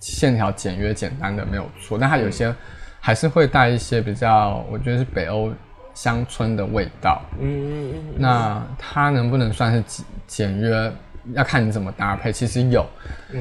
[0.00, 2.54] 线条简约简单的没有错，但它有些
[3.00, 5.52] 还是会带一些比较，我觉得是北欧
[5.94, 7.22] 乡村的味道。
[7.40, 8.14] 嗯嗯嗯。
[8.16, 10.92] 那它能不能算是简简约？
[11.32, 12.30] 要看你怎么搭配。
[12.32, 12.84] 其实有，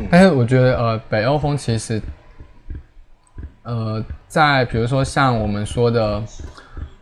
[0.09, 2.01] 但是我觉得呃，北欧风其实，
[3.63, 6.23] 呃，在比如说像我们说的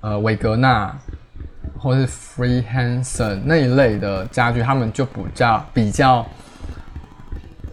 [0.02, 0.98] 呃维格纳。
[1.82, 6.24] 或是 Free Hansen 那一类的家具，他们就比较比较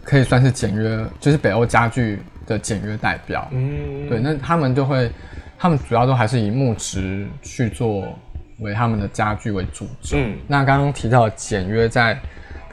[0.03, 3.47] 可以算是简约，就是北欧家具的简约代表。
[3.51, 5.11] 嗯，对，那他们就会，
[5.59, 8.03] 他们主要都还是以木质去做
[8.57, 10.17] 为他们的家具为主轴。
[10.17, 12.15] 嗯，那刚刚提到简约，在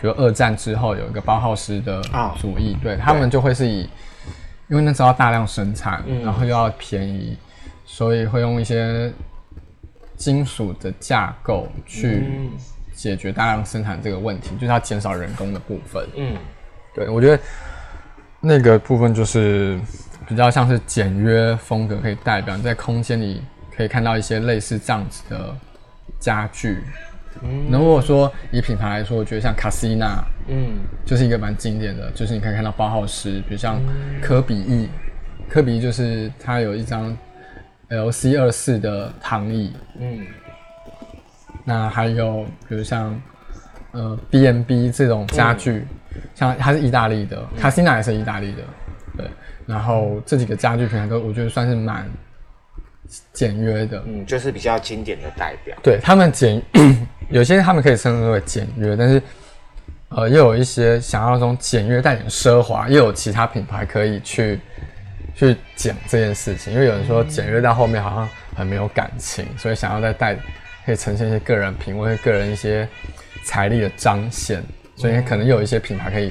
[0.00, 2.00] 比如二战之后有一个包浩斯的
[2.40, 3.82] 主义，对他们就会是以，
[4.68, 7.36] 因为那时候要大量生产，然后又要便宜，
[7.84, 9.12] 所以会用一些。
[10.16, 12.24] 金属的架构去
[12.94, 16.02] 解决大量生产这个问题，就是要减少人工的部分。
[16.16, 16.34] 嗯，
[16.94, 17.42] 对，我觉得
[18.40, 19.78] 那个部分就是
[20.26, 23.42] 比较像是简约风格，可以代表在空间里
[23.76, 25.54] 可以看到一些类似这样子的
[26.18, 26.78] 家具。
[27.42, 33.78] 嗯，那如果说以品牌来说，我觉得像卡西娜，嗯，就是一个蛮经典的，就是你可以看到包浩斯，比如像
[34.22, 34.88] 科比意，
[35.46, 37.14] 科比就是他有一张。
[37.88, 40.26] L C 二四的躺椅，嗯，
[41.64, 43.16] 那还有比如像
[43.92, 45.86] 呃 B M B 这种家具，
[46.34, 48.62] 像它是意大利的，卡西娜也是意大利的，
[49.16, 49.30] 对，
[49.66, 52.04] 然后这几个家具品牌都我觉得算是蛮
[53.32, 55.76] 简约的，嗯，就是比较经典的代表。
[55.80, 56.60] 对他们简，
[57.30, 59.22] 有些他们可以称之为简约，但是
[60.08, 64.60] 呃，又有一些想要这种简约带点奢华，又有其他品牌可以去。
[65.36, 70.34] 去讲这件事情，因为有人说简约到后面好像很没有感情，所以想要再带
[70.84, 72.88] 可以呈现一些个人品味、个人一些
[73.44, 74.62] 财力的彰显。
[74.98, 76.30] 所以可能有一些品牌可以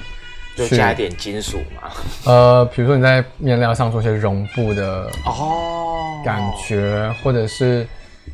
[0.55, 1.91] 去就加一点金属嘛。
[2.25, 7.85] 呃，比如说你在面料上做一些绒布的哦，感觉，或者是，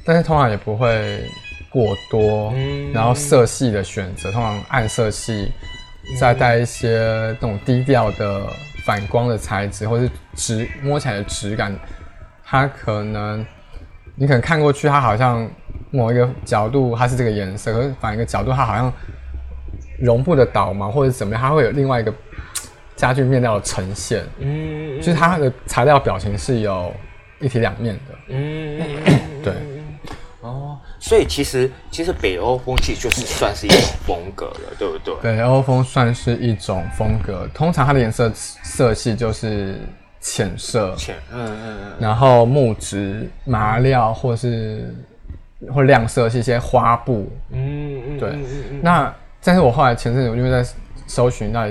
[0.06, 1.22] 但是通常也不会
[1.70, 5.52] 过多，嗯然后色系的选择，通常暗色系，
[6.18, 8.48] 再带一些那种低调的
[8.84, 11.76] 反光的材质，或是质摸起来的质感，
[12.44, 13.46] 它可能
[14.16, 15.50] 你可能看过去，它好像
[15.92, 18.92] 某一个角度它是这个颜色，可是反一个角度它好像
[20.00, 22.14] 绒布的倒毛或者怎么样，它会有另外一个
[22.96, 26.94] 家具面料的呈现，嗯就是它的材料表情是有
[27.40, 28.16] 一体两面的。
[28.28, 28.80] 嗯，
[29.44, 29.71] 对，哦，
[31.12, 35.14] 所以其实其实北欧风气就是算是一种风格了，对不对？
[35.22, 39.78] 北欧风算是一种风格，通常它的颜色色系就是
[40.22, 44.96] 浅色，浅，嗯嗯嗯，然后木质、麻料或是
[45.74, 47.30] 或亮色是一些花布。
[47.50, 48.30] 嗯嗯，对。
[48.30, 48.64] 嗯嗯。
[48.72, 50.66] 嗯那但是我后来前阵子因为在
[51.08, 51.68] 搜寻到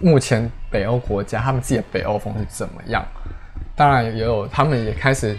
[0.00, 3.06] 目前北欧国家他们自己的北欧风是怎么样，
[3.76, 5.38] 当然也有他们也开始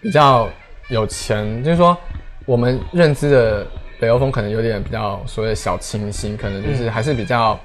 [0.00, 0.48] 比较
[0.88, 1.96] 有钱，就是说
[2.46, 3.66] 我们认知的
[3.98, 7.58] 北欧风可能有点比较所谓的小清新，可能就是还是比较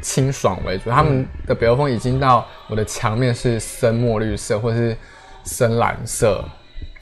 [0.00, 0.90] 清爽为主。
[0.90, 4.96] 他们的北欧风已经到我的墙面是深墨绿色或是
[5.44, 6.44] 深蓝色，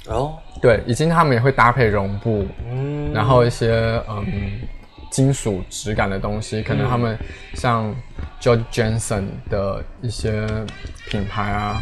[0.06, 4.60] 哦，对，已经他们也会搭配绒布，嗯，然后一些嗯
[5.10, 7.16] 金属质感的东西，可能他们
[7.54, 7.94] 像
[8.40, 10.46] George Jensen 的一些
[11.08, 11.80] 品牌啊，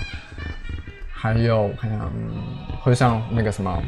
[1.10, 2.34] 还有我看一下，嗯，
[2.82, 3.82] 会像那个什么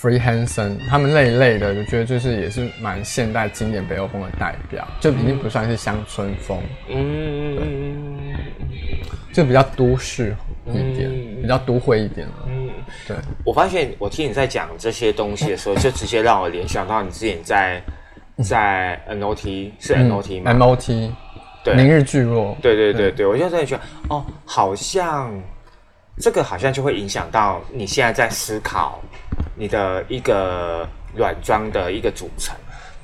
[0.00, 6.58] Free Hansen，他们那一类的，我觉得就是也是蛮现代经典北欧风的代表，就已经不算是乡村风，
[6.88, 8.34] 嗯嗯
[9.32, 10.34] 就比较都市
[10.68, 11.42] 一点，嗯。
[11.42, 12.34] 比较都会一点了。
[12.48, 12.70] 嗯，
[13.06, 17.82] 对，我发现我听你在讲这些东西的时候，就直接让我联想到你之前在
[18.42, 21.10] 在 NOT 是 NOT 吗？MOT，
[21.64, 21.74] 对。
[21.74, 23.10] 明日聚落，对对对。
[23.10, 25.32] 对，我就真的觉得哦，好像
[26.18, 29.00] 这个好像就会影响到你现在在思考
[29.56, 32.54] 你的一个软装的一个组成。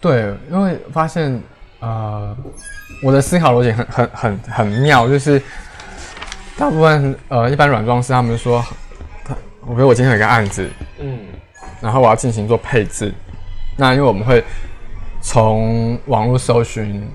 [0.00, 1.40] 对，因为发现
[1.80, 2.36] 呃，
[3.02, 5.40] 我的思考逻辑很很很很妙，就是
[6.56, 8.64] 大部分呃一般软装师他们说，
[9.24, 10.68] 他我觉得我今天有一个案子，
[11.00, 11.18] 嗯
[11.80, 13.12] 然后我要进行做配置，
[13.76, 14.42] 那因为我们会
[15.20, 17.06] 从网络搜寻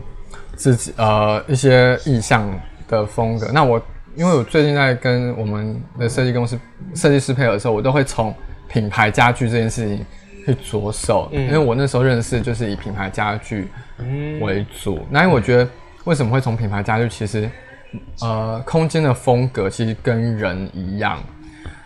[0.56, 2.48] 自己呃一些意向
[2.88, 3.82] 的风格，那我
[4.16, 6.60] 因为我最近在跟我们的设计公司
[6.94, 8.36] 设计师配合的时候，我都会从
[8.72, 10.06] 品牌家具这件事情
[10.46, 15.06] 去着手，嗯因为我那时候认识就是以品牌家具嗯为主。
[15.10, 15.68] 那因为我觉得
[16.06, 17.50] 为什么会从品牌家具，其实
[18.22, 21.22] 呃空间的风格其实跟人一样。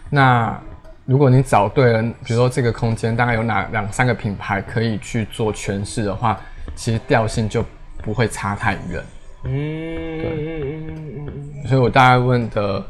[0.10, 0.58] 那
[1.06, 6.40] 如果你找对了，比如说这个空间大概有哪两三个品牌可以去做诠释的话，
[6.76, 7.66] 其实调性就
[8.04, 9.04] 不会差太远。
[9.44, 12.84] 嗯嗯嗯所以我大概问的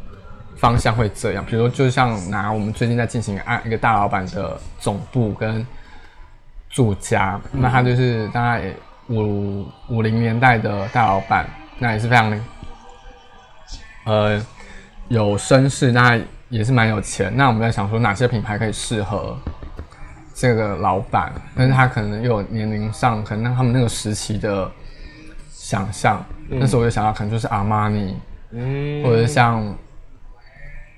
[0.57, 5.65] 方向会这样，比如说就像拿我们最近在进行案一个大老板的总部跟
[6.69, 8.73] 住家，那他就是大概
[9.09, 11.45] 五五零年代的大老板，
[11.77, 12.41] 那也是非常
[14.05, 14.41] 呃
[15.09, 17.35] 有绅士，那也是蛮有钱。
[17.35, 19.37] 那我们在想说哪些品牌可以适合
[20.33, 24.71] 这个老板，但是他可能又有年龄上可能他们那个时期的
[25.49, 28.17] 想象，那时候我就想到可能就是阿玛尼。
[28.57, 29.75] 嗯或者像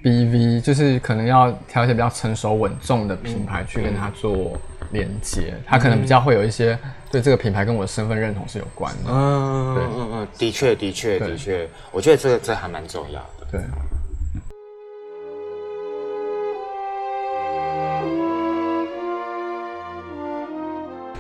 [0.08, 4.58] BV，就是可能要挑一些比较成熟稳重的品牌去跟它做
[4.91, 6.78] 连接，它可能比较会有一些
[7.12, 9.12] 对这个品牌跟我的身份认同是有关的。
[9.12, 13.48] 嗯嗯嗯，的确的确对的确，我觉得这个这还蛮重要的。
[13.52, 13.62] 对，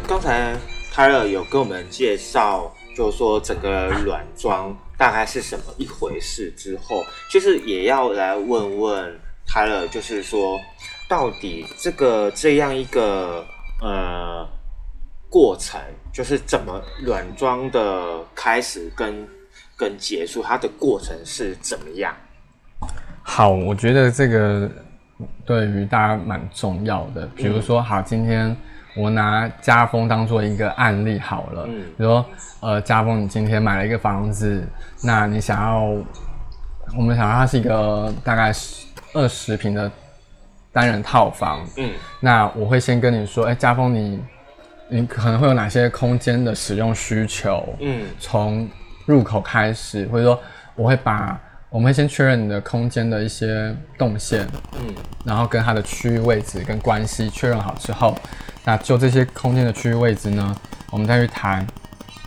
[0.07, 0.55] 刚才
[0.93, 10.59] 泰勒有跟我们介绍，就是说整个软装大概是什么一回事之后，就是也要来问问泰勒，就是说
[11.07, 13.45] 到底这个这样一个
[13.81, 14.47] 呃
[15.29, 15.79] 过程，
[16.11, 19.27] 就是怎么软装的开始跟
[19.77, 22.15] 跟结束，它的过程是怎么样？
[23.21, 24.69] 好，我觉得这个
[25.45, 27.27] 对于大家蛮重要的。
[27.35, 28.55] 比如说，好，今天
[28.97, 31.65] 我拿家风当做一个案例好了。
[31.67, 32.25] 嗯比如说，
[32.59, 34.67] 呃，家风，你今天买了一个房子，
[35.03, 35.81] 那你想要，
[36.97, 38.51] 我们想要它是一个大概
[39.13, 39.91] 二十平的
[40.73, 41.65] 单人套房。
[41.77, 44.19] 嗯那我会先跟你说，哎、家风你，
[44.89, 47.63] 你可能会有哪些空间的使用需求？
[47.79, 48.67] 嗯从
[49.05, 50.39] 入口开始，或者说
[50.75, 51.39] 我会把
[51.69, 54.47] 我们会先确认你的空间的一些动线，
[54.79, 54.95] 嗯
[55.25, 58.17] 然后跟它的区域位置跟关系确认好之后，
[58.67, 60.53] 那就这些空间的区域位置呢，
[60.91, 61.65] 我们再去谈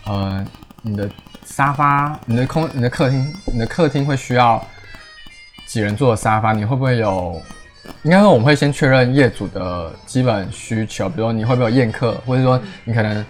[0.07, 0.43] 呃，
[0.81, 1.07] 你的
[1.45, 4.59] 沙发、你的空、你的客厅、你的客厅会需要
[5.67, 6.51] 几人坐的沙发？
[6.51, 7.39] 你会不会有？
[8.01, 13.23] 应该说我们会先确认业主的基本需求，比如说你会不会有宴客，或者说你可能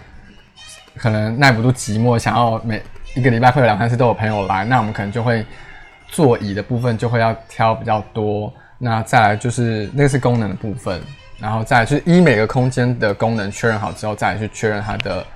[0.96, 2.82] 可能耐不住寂寞，想要每
[3.14, 5.44] 一个礼拜会有两三次都有朋友来，那我们可能就会
[6.08, 8.50] 座椅的部分就会要挑比较多。
[8.78, 10.98] 那再来就是那个是功能的部分，
[11.42, 15.26] 然后再就是依每个空间的功能确认好之后，再去确认它的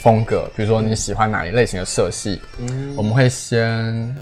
[0.00, 4.14] 风格，比如说你喜欢哪一类型的色系，嗯，我们会先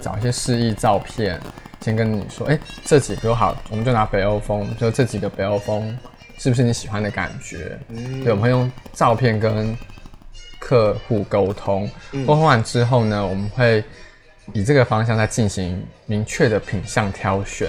[0.00, 1.40] 找一些示意照片。
[1.80, 5.94] 先跟你说，哎，这几个好，我们就拿北欧风，就这几个北欧风，
[6.38, 7.78] 是不是你喜欢的感觉？
[7.90, 9.76] 嗯，对，我们会用照片跟
[10.58, 11.86] 客户沟通，
[12.26, 13.84] 沟通完之后呢，我们会
[14.54, 17.68] 以这个方向再进行明确的品相挑选。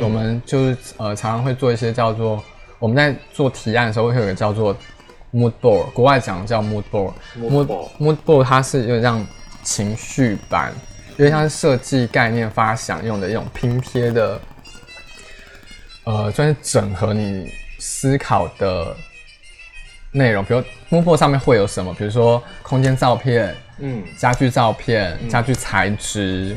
[0.00, 2.42] 我们就是呃，常常会做一些叫做
[2.78, 4.76] 我们在做提案的时候会有个叫做
[5.32, 9.26] mood board，国外讲叫 mood board，mood mood board 它是有点像
[9.62, 10.72] 情绪版。
[11.18, 14.40] 因为它是设计概念发想用的一种拼贴的，
[16.04, 18.96] 呃，算是整合你思考的
[20.12, 20.42] 内容。
[20.42, 21.92] 比如 mood board 上面会有什么？
[21.92, 26.56] 比如说空间照片，嗯，家具照片，家具材质，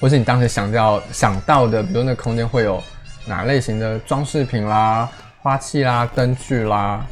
[0.00, 2.82] 或是你当时想到想到的，比如那个空间会有
[3.26, 5.06] 哪类型的装饰品啦、
[5.42, 7.04] 花器啦、灯具啦，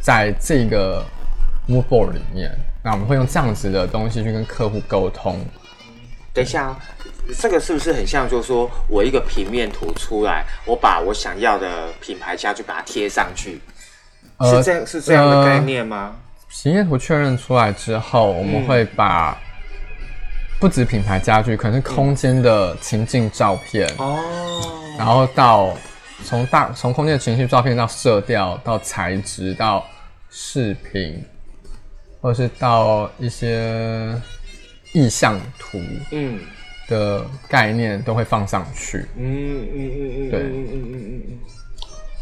[0.00, 1.02] 在这个
[1.66, 2.50] mood board 里面，
[2.82, 5.40] 那我们会用这样子的东西去跟客户沟通。
[6.32, 6.76] 等一下，
[7.38, 8.28] 这个是不是很像？
[8.28, 13.60] 就是说我一个平面图出来，我把我想要的品牌家具把它贴上去，
[14.42, 16.14] 是这样是这样的概念吗？
[16.48, 19.36] 平面图确认出来之后，我们会把
[20.60, 24.18] 不止品牌家具，可能是空间的情境照片哦，
[24.96, 25.74] 然后到
[26.24, 29.84] 从大从空间的情绪照片到色调到材质到
[30.30, 31.24] 视频，
[32.20, 34.14] 或者是到一些。
[34.92, 35.80] 意向图，
[36.10, 36.40] 嗯，
[36.88, 41.38] 的概念都会放上去，嗯嗯嗯嗯，对，嗯嗯嗯嗯，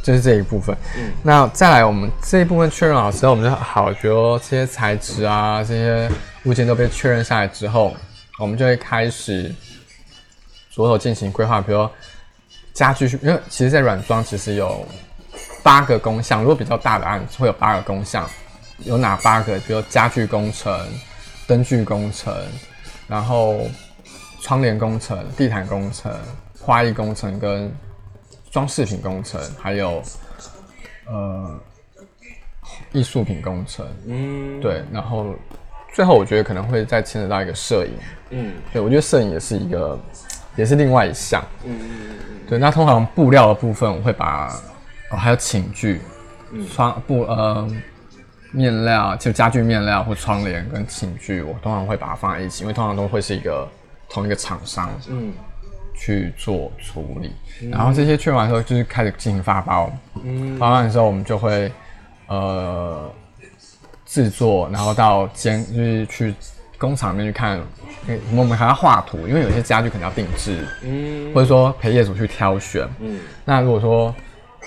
[0.03, 0.77] 就是这一部分。
[0.99, 6.11] 嗯，那再来，我们这一部分确认好之后，我们就好，比如这些材质啊，这些
[6.45, 7.97] 物件都被确认下来之后，
[8.39, 9.55] 我们就会开始
[10.71, 11.61] 着手进行规划。
[11.61, 11.89] 比如
[12.73, 14.87] 家具，因为其实，在软装其实有
[15.63, 18.29] 八个工项，如果比较大的案子会有八个工项，
[18.79, 19.59] 有哪八个？
[19.61, 20.75] 比如家具工程。
[21.49, 22.31] 灯具工程，
[23.07, 23.63] 然后
[24.43, 26.15] 窗帘工程、地毯工程、
[26.61, 27.75] 花艺工程跟
[28.51, 30.03] 装饰品工程，还有
[31.07, 31.59] 呃
[32.93, 33.87] 艺术品工程。
[34.05, 35.35] 嗯，对，然后
[35.93, 37.93] 最后我觉得可能会再牵扯到一个摄影。
[38.31, 39.99] 嗯，对，我觉得摄影也是一个，
[40.57, 41.43] 也是另外一项。
[41.65, 42.39] 嗯嗯嗯嗯。
[42.49, 44.49] 对，那通常布料的部分，我会把
[45.11, 46.01] 哦还有寝具、
[46.73, 47.69] 窗布呃。
[48.51, 53.69] 面料就家具面料或窗帘跟寝具，我通常会把它放在一起，因为通常都会是一个
[54.09, 55.35] 同一个厂商，嗯，
[55.95, 57.31] 去做处理。
[57.71, 59.93] 然后这些确认完之后，就是开始进行发包。
[60.25, 61.71] 嗯，发包的时候，我们就会
[62.29, 63.13] 呃
[64.09, 66.35] 制作，然后到监就是去
[66.79, 67.61] 工厂里面去看，
[68.35, 72.89] 我们还要画图，因为有些家具可能要定制，嗯，或者说陪业主去挑选。
[73.01, 74.11] 嗯，那如果说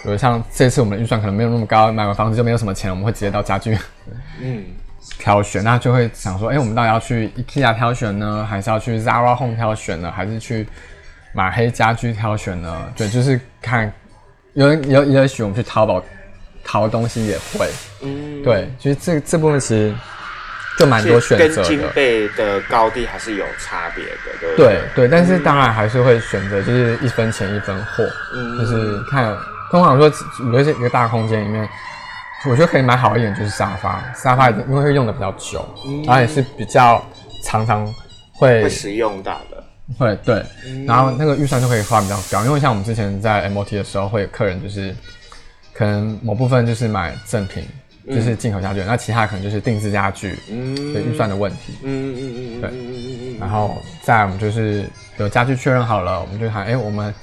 [0.04, 3.78] 比如像这次我们的预算可能没有那么高，买完房子就没有什么钱，我们会直接到家具，
[4.40, 4.64] 嗯，
[5.18, 10.68] 挑选，那就会想说，哎，我们到底要去 IKEA 挑选呢，还是要去 Zara Home 挑选呢，还是去
[11.34, 12.88] 马黑家居挑选呢？
[12.96, 13.92] 对，就是看，
[14.54, 16.04] 有有也许我们去淘宝
[16.64, 17.70] 淘东西也会，
[18.02, 19.94] 嗯，对，其实这这部分其实
[20.78, 28.04] 就蛮多选择的，金贝的高低还是有差别的，对对对，但是当然还是会选择就是一分钱一分货，
[28.34, 29.38] 嗯，就是看。
[29.72, 30.12] 通常说，
[30.52, 31.66] 有一些一个大空间里面，
[32.50, 34.04] 我觉得可以买好一点，就是沙发。
[34.14, 35.66] 沙发因为会用的比较久，
[36.06, 37.02] 然后也是比较
[37.46, 37.88] 常常
[38.34, 39.64] 会使用到的。
[39.98, 40.46] 会对，
[40.86, 42.44] 然后那个预算就可以花比较高。
[42.44, 44.94] 因为像我们之前在 MOT 的时候，会有客人就是
[45.74, 47.64] 可能某部分就是买正品，
[48.08, 50.36] 就是进口家具，那其他可能就是定制家具，
[50.94, 51.74] 的预算的问题。
[51.84, 53.40] 嗯嗯嗯嗯，对。
[53.40, 54.86] 然后再我们就是
[55.18, 57.14] 有家具确认好了，我们就看，哎，我们。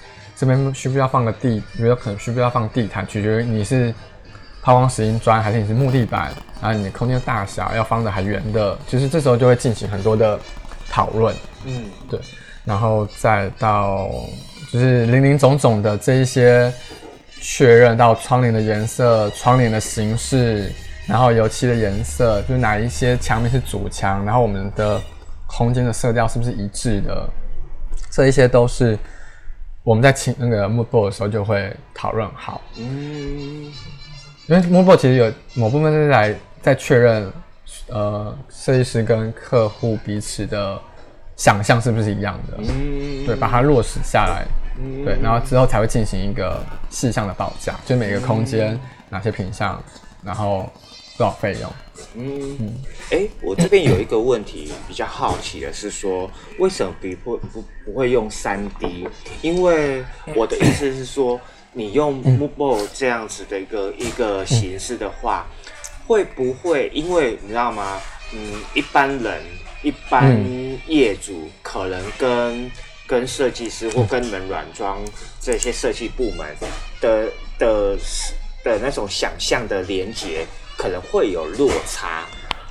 [0.41, 1.61] 这边需不需要放个地？
[1.77, 3.93] 比如可能需不需要放地毯，取决于你是
[4.63, 6.33] 抛光石英砖还是你是木地板，
[6.63, 10.39] 然后你的空间大小要方的还圆的，其实这时候就会进行很多的
[10.89, 11.35] 讨论。
[11.65, 12.21] 嗯，对，
[12.65, 14.09] 然后再到
[14.73, 16.73] 就是零零总总的这一些
[17.41, 20.73] 确认到窗帘的颜色、窗帘的形式，
[21.07, 25.01] 然后油漆的颜色，就是哪一些墙面是主墙，然后我们的
[25.47, 27.29] 空间的色调是不是一致的，
[28.11, 28.99] 这一些都是。
[29.85, 33.73] 我们在请那个 mood board 的时候就会讨论好，嗯，
[34.47, 37.33] 因为 mood board 其实有某部分是在在确认
[37.87, 40.79] 呃设计师跟客户彼此的
[41.37, 42.59] 想象是不是一样的？
[42.59, 44.45] 嗯，对，把它落实下来，
[45.05, 48.79] 对，然后之后才会进行一个细项的报价，就每个空间
[49.11, 49.83] 哪些品项，
[50.25, 50.71] 然后
[51.17, 51.73] 多少费用。
[52.15, 52.75] 嗯，
[53.11, 59.09] 哎，我这边有一个问题比较好奇的是说，为什么不不不会用三 D？
[59.43, 60.05] 因为
[60.35, 61.41] 我的意思是说，
[61.73, 65.47] 你用 Mobile 这样子的一个一个形式的话，
[66.07, 68.01] 会不会因为你知道吗？
[68.33, 68.39] 嗯，
[68.75, 69.43] 一般人、
[69.83, 70.41] 一般
[70.87, 72.71] 业主可能跟
[73.09, 74.99] 跟设计师或跟你们软装
[75.41, 76.47] 这些设计部门
[77.01, 77.27] 的
[77.59, 77.97] 的
[78.63, 80.47] 的那种想象的连接。
[80.81, 82.25] 可能会有落差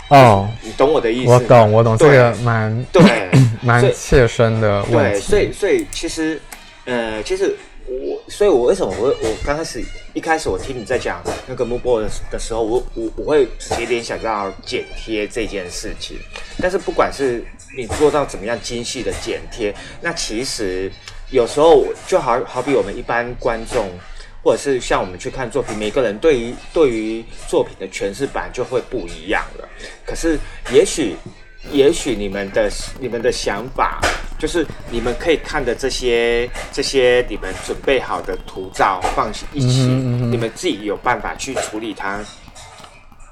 [0.07, 1.29] 哦，你懂我的意思？
[1.33, 3.03] 我懂，我懂，这个蛮对，
[3.61, 5.19] 蛮切身的问题。
[5.19, 6.39] 对，所以，所以其实，
[6.85, 7.53] 呃，其实
[7.85, 9.83] 我，所以我为什么我我刚开始
[10.13, 16.17] 一开始我听你在讲那个 Mobile 的时候，我我我会直接联想到剪贴这件事情。
[16.61, 17.43] 但是不管是
[17.77, 20.91] 你做到怎么样精细的剪贴，那其实
[21.29, 23.89] 有时候就好好比我们一般观众。
[24.43, 29.67] 或者是像我们去看作品，每个人对于对于作品的诠释版就会不一样了。
[30.05, 30.39] 可是，
[30.71, 31.17] 也许，
[31.69, 33.99] 也许你们的你们的想法，
[34.39, 42.23] 就是你们可以看的这些这些你们准备好的图照放一起，你们自己有办法去处理它，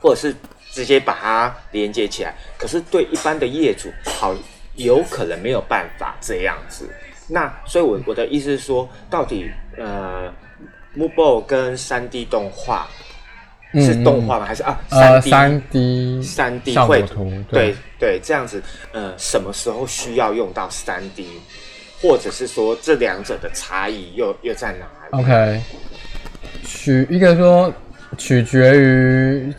[0.01, 0.35] 或者是
[0.76, 2.36] 直接把它连接起来。
[2.57, 4.36] 可是对一般的业主，好
[4.76, 6.88] 有可能没有办法这样子。
[7.28, 10.32] 那所以，我我的意思是说，到底呃。
[10.97, 12.88] Mobile 跟三 D 动画
[13.73, 14.45] 是动画吗？
[14.45, 14.80] 还是啊？
[14.88, 18.63] 三 D 三 D 三 D 绘图，对对，这样子。
[18.93, 21.28] 呃，什么时候需要用到三 D，
[22.01, 25.61] 或者是说这两者的差异又又在哪里？OK，
[26.65, 27.73] 取一个说
[28.17, 29.53] 取决于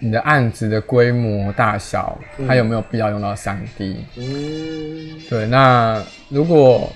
[0.00, 4.04] 你的案子的规模大小，它有没有必要用到三 D。
[4.16, 5.46] 嗯，对。
[5.46, 6.90] 那如果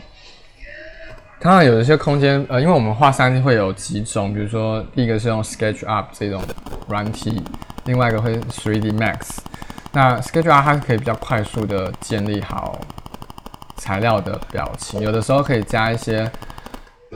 [1.39, 6.43] 当然有一些空间，呃，因为我们画三 D 会有几种，比如说第一个是用 SketchUp 这种
[6.89, 7.43] 软体，
[7.87, 9.39] 另外一个会 3D Max。
[9.93, 12.79] 那 SketchUp 它可以比较快速的建立好
[13.77, 16.31] 材料的表情，有的时候可以加一些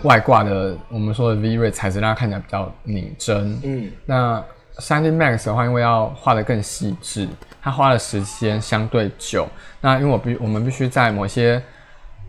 [0.03, 3.61] 外挂的，我们说的 V-Ray 材质，让它看起来比较拟真。
[3.62, 3.91] 嗯。
[4.07, 4.43] 那
[4.78, 7.28] 3D Max 的话，因为要画的更细致，
[7.62, 9.48] 它花的时间相对久。
[9.80, 11.62] 那因为我必我们必须在某些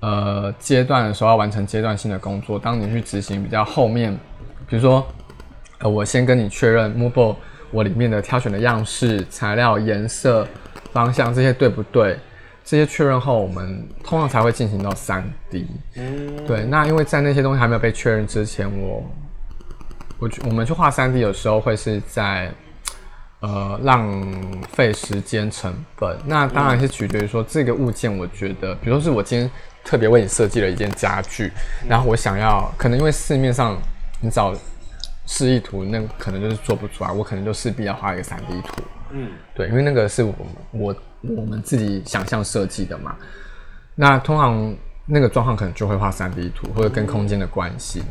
[0.02, 2.60] 呃，阶段的时候要完成阶段性的工作。
[2.60, 4.14] 当你去执行比较后面，
[4.68, 5.06] 比如说，
[5.80, 7.36] 呃，我先跟你确认 Mobile
[7.72, 10.48] 我里面的挑选的样式、材料、颜色、
[10.92, 12.20] 方向这些对不对？
[12.64, 15.68] 这些确认后，我们通常才会进行到三 D。
[15.96, 16.66] 嗯，对。
[16.66, 19.04] 那因为在那些东西还没有被确认之前，我
[20.20, 22.52] 我我们去画三 D 有时候会是在
[23.40, 24.24] 呃浪
[24.72, 26.18] 费时间成本。
[26.26, 29.50] 那当然是取决于说这个物件，我觉得，比如说是我今天。
[29.86, 31.52] 特别为你设计了一件家具，
[31.88, 33.78] 然后我想要，可能因为市面上
[34.20, 34.52] 你找
[35.28, 38.82] 示意图，那可能就是做不出来，我可能就势必要画一个三 D 图。
[39.12, 40.34] 嗯，对，因为那个是我
[40.72, 43.16] 我我们自己想象设计的嘛。
[43.94, 48.02] 那通常那个状况可能就会画三 D 图，或者跟空间的关系。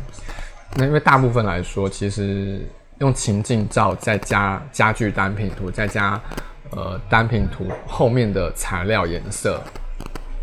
[0.76, 2.60] 那因为大部分来说，其实
[2.98, 6.20] 用情境照再加家具单品图，再加
[6.70, 9.62] 呃单品图后面的材料颜色。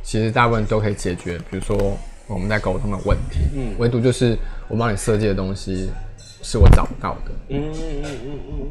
[0.04, 5.92] 其实大部分都可以解决，比如说我们在沟通的问题，嗯，唯独就是我帮你设计的东西
[6.42, 8.68] 是我找不到的，嗯嗯嗯嗯嗯，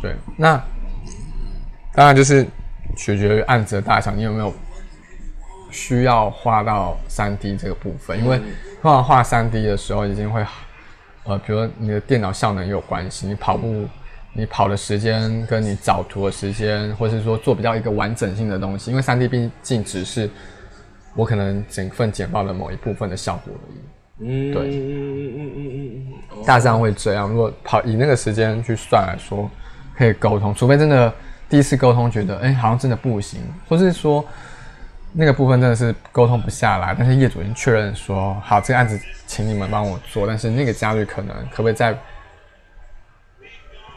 [0.00, 0.62] 对，那
[1.94, 2.46] 当然就是
[2.96, 4.54] 取决于案子的大小，你有没有
[5.70, 8.16] 需要画到三 D 这个部分？
[8.22, 8.38] 因为
[8.80, 10.44] 通常画三 D 的时候，已经会
[11.28, 13.84] 呃，比如说你的电脑效能有关系，你跑步
[14.32, 20.28] 你跑的时间跟你找图的时间，或是说做比较一个完整性的东西，因为三 D 毕竟只是。
[21.16, 23.78] 我可能整份简报的某一部分的效果而已。
[24.20, 26.06] 嗯，对，嗯嗯嗯嗯
[26.36, 27.28] 嗯大致上会这样。
[27.28, 29.50] 如果跑以那个时间去算来说，
[29.96, 31.12] 可以沟通，除非真的
[31.48, 34.24] 第一次沟通觉得，哎，好像真的不行，或是说
[35.12, 41.92] 那个部分真的是沟通不下来，但是业主已经确认说，好，这个案子请你们帮我做，但是那个家具可能可不可以在，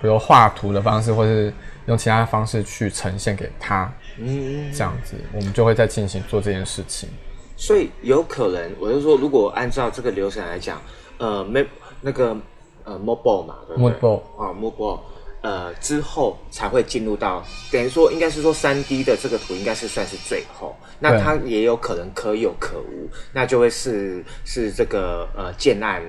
[0.01, 1.53] 比如画图的方式，或是
[1.85, 3.91] 用其他方式去呈现给他。
[4.17, 7.09] 嗯，这样子，我们就会再进行做这件事情。
[7.55, 10.81] 所以有可能，我就说，如果按照这个流程来讲，
[11.17, 11.65] 呃，没
[12.01, 12.35] 那个
[12.83, 14.99] 呃，mobile 嘛，mobile 啊，mobile，
[15.41, 26.01] 呃，之后才会进入到，等于说应该是说三 D 的这个图应该是算是最后，那它也有可能可有可无，那就会是是这个呃建案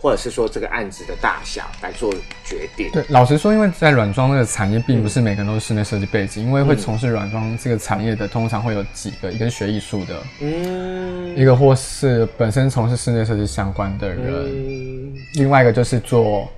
[0.00, 2.10] 或者是说这个案子的大小来做
[2.42, 2.90] 决定。
[2.90, 16.48] 对，老实说，因为在软装那个产业，并不是每个人都是室内设计背景，因为会从事软装这个产业的，通常会有几个，一个是学艺术的，嗯，一个或是本身从事室内设计相关的人，另外一个就是做，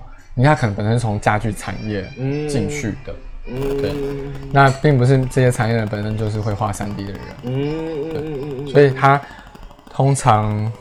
[0.41, 2.03] 你看可能本身从家具产业
[2.49, 3.15] 进去的，
[3.47, 3.93] 嗯，对，
[4.51, 9.21] 那并不是这些产业的本身就是会画三 D 的人，嗯嗯所以他
[9.91, 10.73] 通常。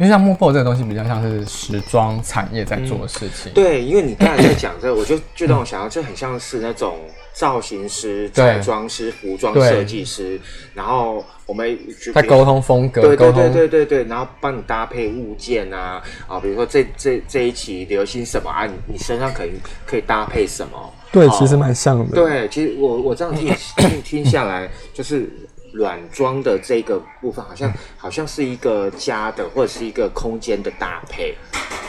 [0.00, 3.52] 因为像木布这个东西比较像是时装产业在做的事情。
[3.52, 7.00] 对，因为你刚才在讲这个，我就就让我想到，这很像是那种
[7.34, 10.40] 造型师、彩妆师、服装设计师，
[10.72, 11.78] 然后我们
[12.14, 19.52] 在沟通风格，对对对对对对，然后帮你搭配物件啊啊，比如说这这这一期流行什么啊，你你身上可以
[19.84, 20.92] 可以搭配什么？
[21.12, 22.14] 对，其实蛮像的。
[22.14, 25.28] 对，其实我我这样听 听听下来，就是。
[25.72, 31.34] 软装的这个部分，好像好像是一个家的或者是一个空间的搭配，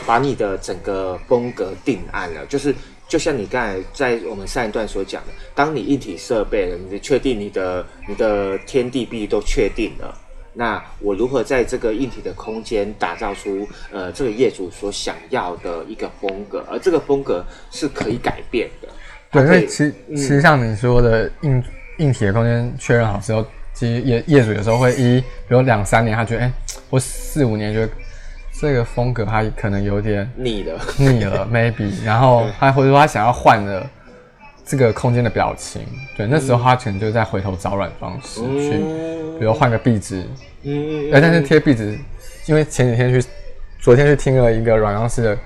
[0.06, 2.46] 把你的整个风格定案了。
[2.46, 2.74] 就是
[3.08, 10.16] 就像你刚才在我们上一段所讲的，当你一体设备了，你确定你的你的天地壁都确定了，
[10.54, 18.88] 那我如何在这个硬体的空间打造出呃这个业主所想要的一个风格，而这个风格是可以改变的。
[19.30, 21.64] 对，因为其其实像你说的硬
[21.98, 23.44] 硬体的空间确认好之后。
[23.82, 26.52] 其实业业主有时候会一，比如两三年，他觉得哎，
[26.88, 27.92] 我四五年，觉得
[28.60, 33.84] 这个风格他可能有点腻了，腻了， maybe，然后他或者说他想要换了
[34.64, 35.82] 这个空间的表情，
[36.16, 38.70] 对，那时候他可能就在回头找软装师去，
[39.40, 40.24] 比如换个壁纸，
[40.62, 41.98] 嗯，哎，但是贴壁纸，
[42.46, 43.26] 因为前几天去，
[43.80, 45.38] 昨天去听了一个软装师的。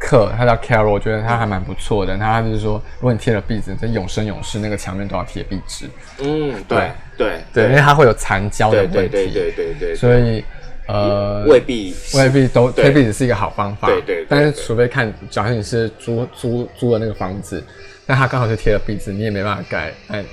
[0.00, 2.16] 课，他叫 Carol，我觉得他还蛮不错的。
[2.16, 5.84] 他就是说，如果你贴了壁纸，这永生永世那个墙面都要贴壁纸。
[6.18, 8.96] 嗯，对对对，因为它会有残胶的问题。
[8.96, 9.94] 对对对对对。
[9.94, 10.42] 所以
[10.88, 13.86] 呃，未必未必都贴壁纸是一个好方法。
[13.86, 14.26] 对对。
[14.28, 17.62] 但是除非看，假设你是租租租的那个房子，
[18.06, 19.92] 那他刚好就贴了壁纸，你也没办法改。
[20.08, 20.24] 哎，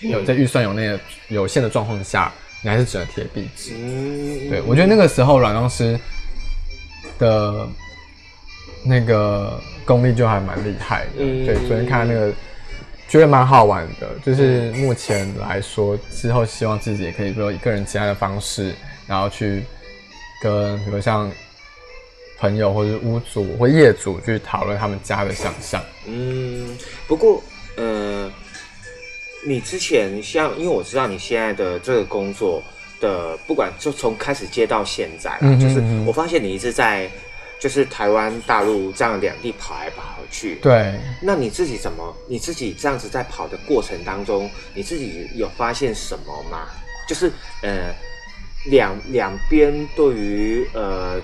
[0.00, 3.72] 有在预算有那个有限的状况下，你还是只能贴壁纸。
[3.74, 4.48] 嗯。
[4.48, 5.98] 对，我觉得那个时候软装师
[7.18, 7.66] 的。
[8.84, 12.32] 那个功力就还蛮厉害的，对，昨天看那个
[13.08, 18.74] 觉得蛮好玩的，就是目前来说，之后希望自己也可以，比如以个人其他的方式，
[19.06, 19.62] 然后去
[20.42, 21.30] 跟比如像
[22.38, 25.82] 朋友或者屋主或业主去讨论他们家的想象。
[26.06, 26.76] 嗯，
[27.06, 27.42] 不过
[27.76, 28.30] 呃，
[29.46, 32.62] 你之前像，因为我知道你现在的这个工作
[33.00, 37.10] 的，不管就从开始接到现在，就是我发现你一直在。
[37.60, 40.56] 就是台湾、大陆这样两地跑来跑去。
[40.56, 40.94] 对。
[41.20, 42.16] 那你自己怎么？
[42.28, 46.68] 你自己这样子在跑的过程当中，你自己有发现什么吗？
[47.08, 47.32] 就是
[47.62, 47.92] 呃，
[48.66, 51.18] 两两边对于呃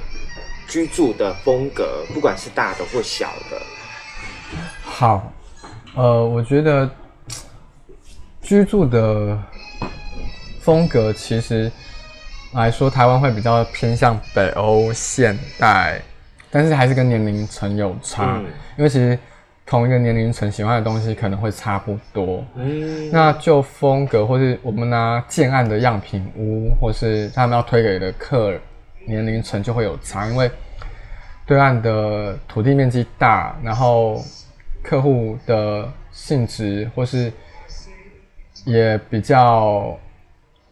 [0.66, 3.60] 居住的风格，不管是大的或小的。
[4.82, 5.32] 好，
[5.94, 6.90] 呃，我觉得
[8.40, 9.38] 居住的
[10.60, 11.70] 风格其实
[12.54, 16.00] 来说，台湾会比较偏向北欧现代。
[16.54, 18.40] 但是还是跟年龄层有差，
[18.76, 19.18] 因为其实
[19.66, 22.44] 同一个年龄层喜欢的东西可能会差不多。
[22.54, 28.54] 嗯，那就风格，或是我们拿建案的样品屋，或是他们要推给的客
[29.04, 30.48] 年龄层就会有差，因为
[31.44, 34.22] 对岸的土地面积大，然后
[34.80, 37.32] 客户的性质或是
[38.64, 39.98] 也比较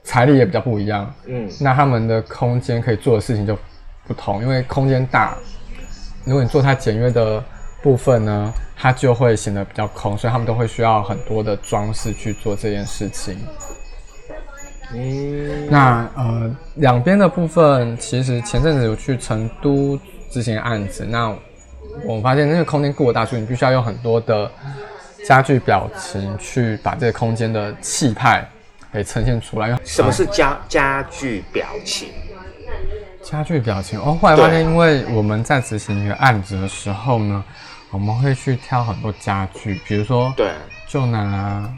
[0.05, 1.12] 财力也比较不一样。
[1.26, 3.59] 嗯，那他们的空间可以做的事情就
[4.07, 5.37] 不同，因为空间大。
[6.25, 7.43] 如果你做它简约的
[7.83, 13.39] 部分呢，它就会显得比较空，所以他们都会需要很多的装饰去做这件事情。
[14.95, 19.99] 嗯，那呃，两边的部分，其实前阵子有去成都
[20.31, 21.35] 执行案子，那
[22.05, 24.51] 我发现那个空间过大，所以你必须要用很多的
[25.27, 28.47] 家具表情去把这个空间的气派
[28.93, 29.77] 给呈现出来。
[29.83, 32.09] 什么是家家具表情？
[33.23, 33.99] 家具表情。
[34.01, 37.43] 哦，后来发现，因为我们在执行一个案子的时候呢，
[37.91, 40.53] 我们会去挑很多家具，比如说，对，
[40.89, 41.73] 就拿，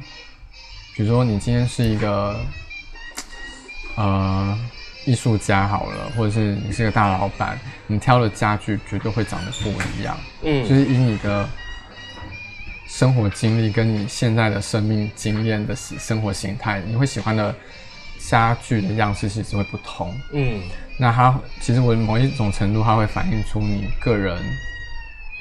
[0.97, 2.37] 比如说你今天是一个，
[3.97, 4.59] 呃，
[5.05, 11.49] 艺术家好了，或者是你是个大老板，你挑的家具绝对会长得不一样，嗯，就是以你的
[12.89, 17.55] 生活经历跟你现在的生命经验的生活形态，你会喜欢的
[18.19, 20.61] 家具的样式其实会不同，嗯。
[20.97, 24.39] 那它其实我某一种程度，它会反映出你个人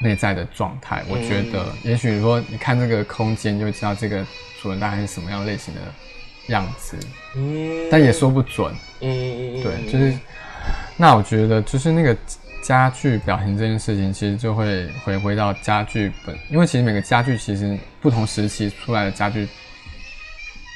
[0.01, 1.03] 内在的状态。
[1.07, 4.25] 我觉得，也许说你看这个空间，就知道这个
[4.61, 5.81] 主人大概是什么样类型的
[6.47, 6.97] 样子。
[7.35, 8.73] 嗯，但也说不准。
[9.01, 9.63] 嗯嗯嗯。
[9.63, 10.17] 对，就是
[10.97, 12.17] 那我觉得，就是那个
[12.63, 19.47] 家具表情这件事情，其实就会回归到家具本，因为其实每个家具其实不同时期出来的家具，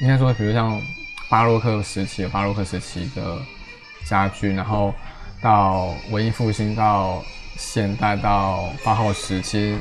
[0.02, 0.80] 应该说，比如像
[1.30, 3.38] 巴洛克时期，巴洛克时期的
[4.08, 4.94] 家具，然后
[5.42, 7.24] 到文艺复兴，到
[7.58, 9.78] 现代，到八号时期，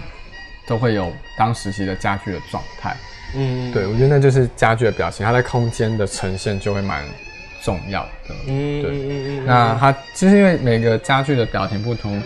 [0.66, 2.96] 都会有当时期的家具的状态。
[3.34, 7.04] 嗯，对，我觉得那就是家具的表情，它在空间的呈现就会蛮。
[7.62, 12.22] 重要的，嗯，对，那它其实因为每个家具的表情不同，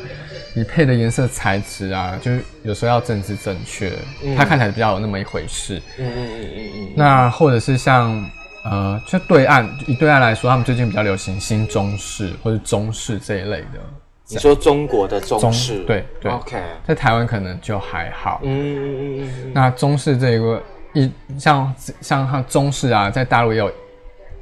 [0.55, 3.91] 你配的颜色材质啊，就是有时候要政治正确，
[4.37, 6.89] 它看起来比较有那么一回事，嗯嗯嗯嗯嗯。
[6.95, 8.23] 那或者是像
[8.65, 13.81] 呃，就对岸以对岸来说，他们最近比较流行新中式或者中式这一类的。
[14.29, 16.57] 你说中国的中式，对对，OK，
[16.87, 19.53] 在台湾可能就还好，嗯嗯嗯嗯。
[19.53, 23.71] 那中式这一个一像像它中式啊，在大陆也有。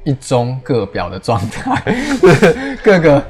[0.03, 1.95] 一中各表的状态，
[2.83, 3.23] 各个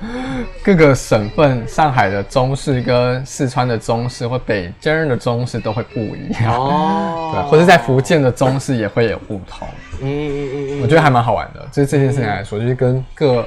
[0.63, 6.53] 各个省份，上海的中式跟四川的中式或北京的中式都会不一样。
[6.53, 9.67] 哦， 对，或者在福建的中式也会有不同，
[10.01, 13.45] 嗯嗯嗯我觉得还蛮好玩的，就是这件事情来说，就是跟各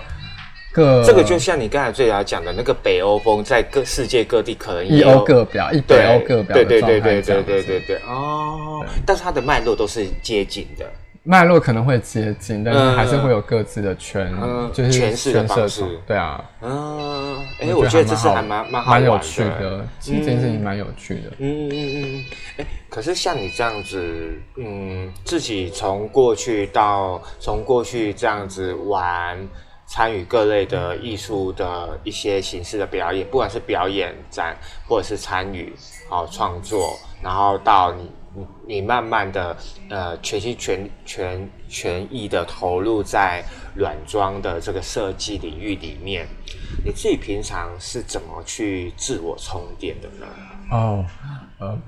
[0.73, 10.85] 各这个就像你刚才最早讲的那个北欧风，在各世界各地可能一欧各表，一北欧各表，对对对对对对对对哦，但是它的脉络都是接近的。
[11.25, 14.33] 脉络可能会接近，但是还是会有各自的圈，
[14.73, 15.85] 就是诠释的方式。
[16.05, 21.31] 对啊，嗯，哎，我觉得这是还蛮蛮蛮有趣的，其实这件事情蛮有趣的。
[21.39, 22.25] 嗯嗯嗯，
[22.57, 29.39] 哎，可是像你这样子，嗯，自己从过去到从过去这样子玩，
[29.87, 34.57] 参与各类的艺术的一些形式的表演，不管是表演展
[34.89, 35.73] 或者是参与
[36.09, 38.11] 好创作，然后到你。
[38.35, 39.57] 你你慢慢的，
[39.91, 46.27] 呃，全心全全全意的投入在软装的这个设计领域里面，
[46.85, 50.27] 你自己平常是怎么去自我充电的呢？
[50.71, 51.05] 哦，
[51.59, 51.79] 呃，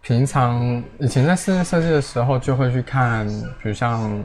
[0.00, 3.26] 平常以前在室内设计的时候，就会去看，
[3.60, 4.22] 比如像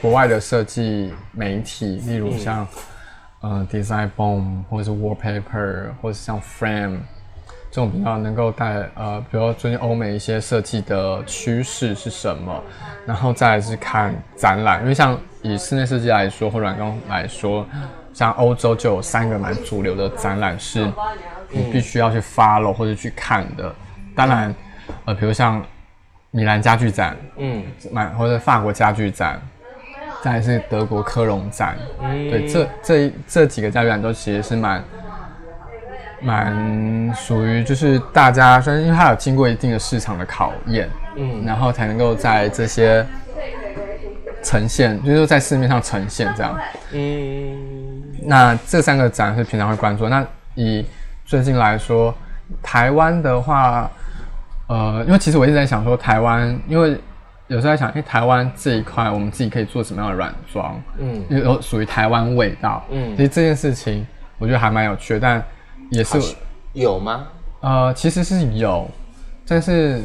[0.00, 2.66] 国外的设计媒体，例如像
[3.42, 7.00] 呃 Design Bomb，或者是 Wallpaper，或者像 Frame。
[7.70, 12.62] 这种比较能够带呃，比如最近欧美一些设计的趋势是什么，
[13.06, 17.66] 然后再是看展览，因为像以室内设计来说或软装来说，
[18.14, 20.90] 像欧洲就有三个蛮主流的展览是
[21.50, 23.70] 你必须要去 follow 或者去看的。
[24.16, 24.54] 当然，
[25.04, 25.62] 呃，比如像
[26.30, 27.62] 米兰家具展，嗯，
[27.92, 29.38] 蛮或者法国家具展，
[30.22, 34.82] 再是德国科隆展，对，这这这几个家具展都其实是蛮。
[36.20, 43.06] 蛮属于就是大家，虽然因为它有经过一定的市场的考验，嗯，然后才能够在这些
[44.42, 46.58] 呈现，就是在市面上呈现这样，
[46.92, 50.08] 嗯，那这三个展是平常会关注。
[50.08, 50.84] 那以
[51.24, 52.12] 最近来说，
[52.62, 53.88] 台湾的话，
[54.66, 56.98] 呃，因为其实我一直在想说，台湾，因为
[57.46, 64.04] 有时候在想，哎，台湾这一块我们自己可以做什么样的软装，嗯，有属于台湾味道，嗯，其实这件事情
[64.38, 65.40] 我觉得还蛮有趣的，但。
[65.90, 66.18] 也是
[66.74, 67.28] 有吗？
[67.60, 68.88] 呃，其实是有，
[69.46, 70.00] 但是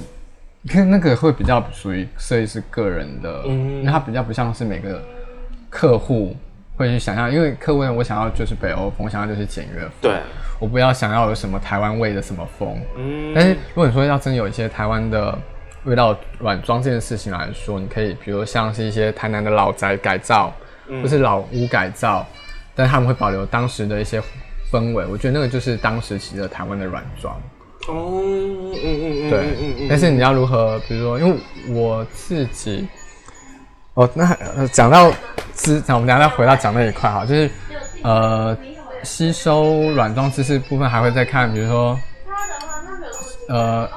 [0.68, 5.00] 看那个会比较属于设计师个人的，嗯，因为它比较不像是每个
[5.70, 6.36] 客户
[6.76, 10.20] 会去想象，因为客户我想要就是北欧风，想要就是简约风，对，
[10.60, 15.38] 我不要想要有什么台湾味的什么风，嗯，但是如果你说要真有一些台湾的
[15.84, 20.52] 味道软装这件事情来说，你可以比如像是一些台南的老宅改造，
[21.02, 22.26] 或是老屋改造，
[22.74, 24.20] 但他们会保留当时的一些。
[24.74, 27.40] 氛围，我觉得那个就是当时其实台湾的软装。
[27.88, 29.58] 哦，嗯嗯嗯，对。
[29.60, 32.88] 嗯但是你要如何，比如说，因为我自己，
[33.94, 34.36] 哦，那
[34.72, 35.12] 讲到
[35.54, 37.52] 知，我们等下再回到讲那一块哈，就是
[38.02, 38.58] 呃，
[39.04, 42.00] 吸收软装知识部分还会再看，比如说，
[43.50, 43.88] 呃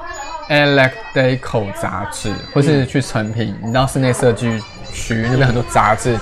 [0.49, 4.61] ，Electrical 杂志，或是去成品，你到室内设计
[4.91, 6.19] 区那边很多杂志，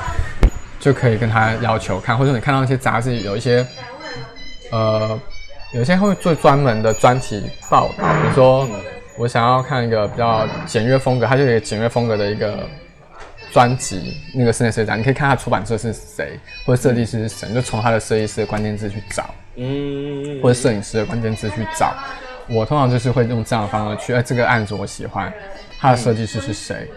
[0.80, 3.66] 就可以跟他要求看，或者你看到一些杂志有一些。
[4.72, 5.20] 呃，
[5.74, 8.68] 有些会做专门的专题报道，比如说
[9.18, 12.68] 我想要看一个比较简约风格，它就有一个简约风格的一个
[13.52, 21.94] 专辑，那个室内设计展，你可以看它出版社是谁，或者设计师是谁，就从他的设计师的关键字去找，嗯，或者摄影师的关键字去找。
[22.48, 25.34] 我通常就是会用这样的方式去，哎，这个案子我喜欢，
[25.80, 26.88] 他的设计师是谁，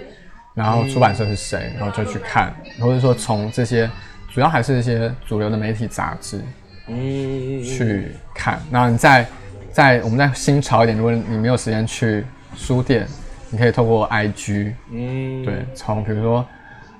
[0.54, 3.88] 然后出版社是谁，然后就去看，或者说从这些
[4.32, 6.42] 主要还是一些主流的媒体杂志。
[6.89, 8.61] 嗯，去看。
[8.70, 9.26] 那你在
[9.72, 12.24] 在我们在新潮一点，如果你没有时间去
[12.57, 13.07] 书店，
[13.51, 16.47] 你可以透过 IG，嗯，对，从比如说，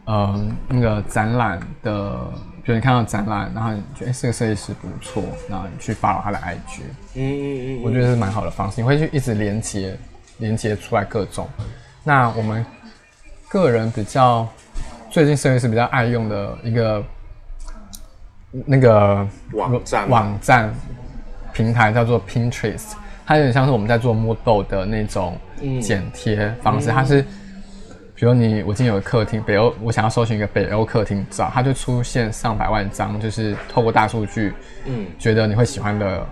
[0.07, 2.12] 嗯，那个展览的，
[2.62, 6.80] 比如你看到展览，然后你觉得这个设计师不错，然后你去 follow 他的 IG，
[7.14, 9.97] 嗯嗯嗯，我觉得是蛮好的方式，你会去一直连接
[10.39, 11.49] 连接出来各种。
[12.05, 12.64] 那我们
[13.49, 14.47] 个人比较
[15.11, 17.03] 最近设计师比较爱用的一个
[18.51, 20.74] 那个网站网站
[21.53, 22.92] 平台叫做 Pinterest，
[23.26, 25.38] 它有点像是我们在做 Moodle 的那种
[25.80, 27.24] 剪贴方式，它是。
[28.20, 34.53] 比如你，我今天有个客厅，北欧，我想要搜寻一个北欧客厅照，它就出现上百万张，就是透过大数据，
[34.86, 36.26] 嗯，觉得你会喜欢的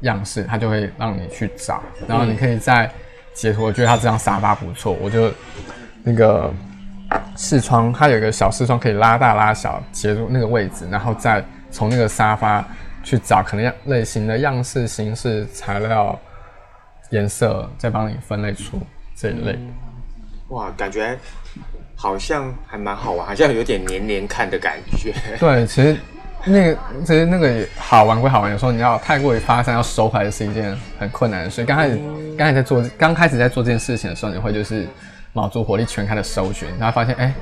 [0.00, 2.90] 样式，它就会让你去找，然后你可以在
[3.32, 5.32] 截图，我觉得它这张沙发不错，我就
[6.02, 6.52] 那个
[7.36, 12.64] 视窗，它有一个小视窗可以拉大拉小，截住那个位置，然后再从那个沙发
[13.02, 16.18] 去找可能样类型的样式、形式、材料、
[17.10, 18.80] 颜色，再帮你分类出
[19.16, 19.58] 这一类。
[20.48, 21.16] 哇，感觉
[21.94, 25.14] 好像还蛮好玩，好像有点年年看的感觉。
[25.38, 25.96] 对，其实
[26.44, 31.64] 那个其实那个好玩归好玩，有时候你要太过于发散，要收回来是一件很困难的事。
[31.64, 32.00] 刚开始
[32.36, 34.88] 刚才在做刚开始在做这件事情的时候，你会就是
[35.32, 37.34] 卯足火力全开的搜寻，然后发现哎，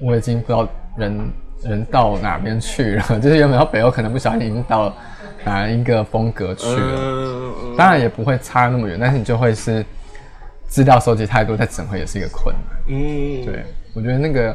[0.00, 1.30] 我已经不知道人
[1.62, 4.94] 人到哪边去了，就是原本到北欧可能不小心已经到
[5.44, 7.52] 哪一个风格去了。
[7.76, 9.84] 当然也不会差那么远，但是你就会是。
[10.70, 12.62] 资料收集太多，再整合也是一个困难。
[12.88, 13.64] 嗯，对，
[13.94, 14.54] 我觉得那个，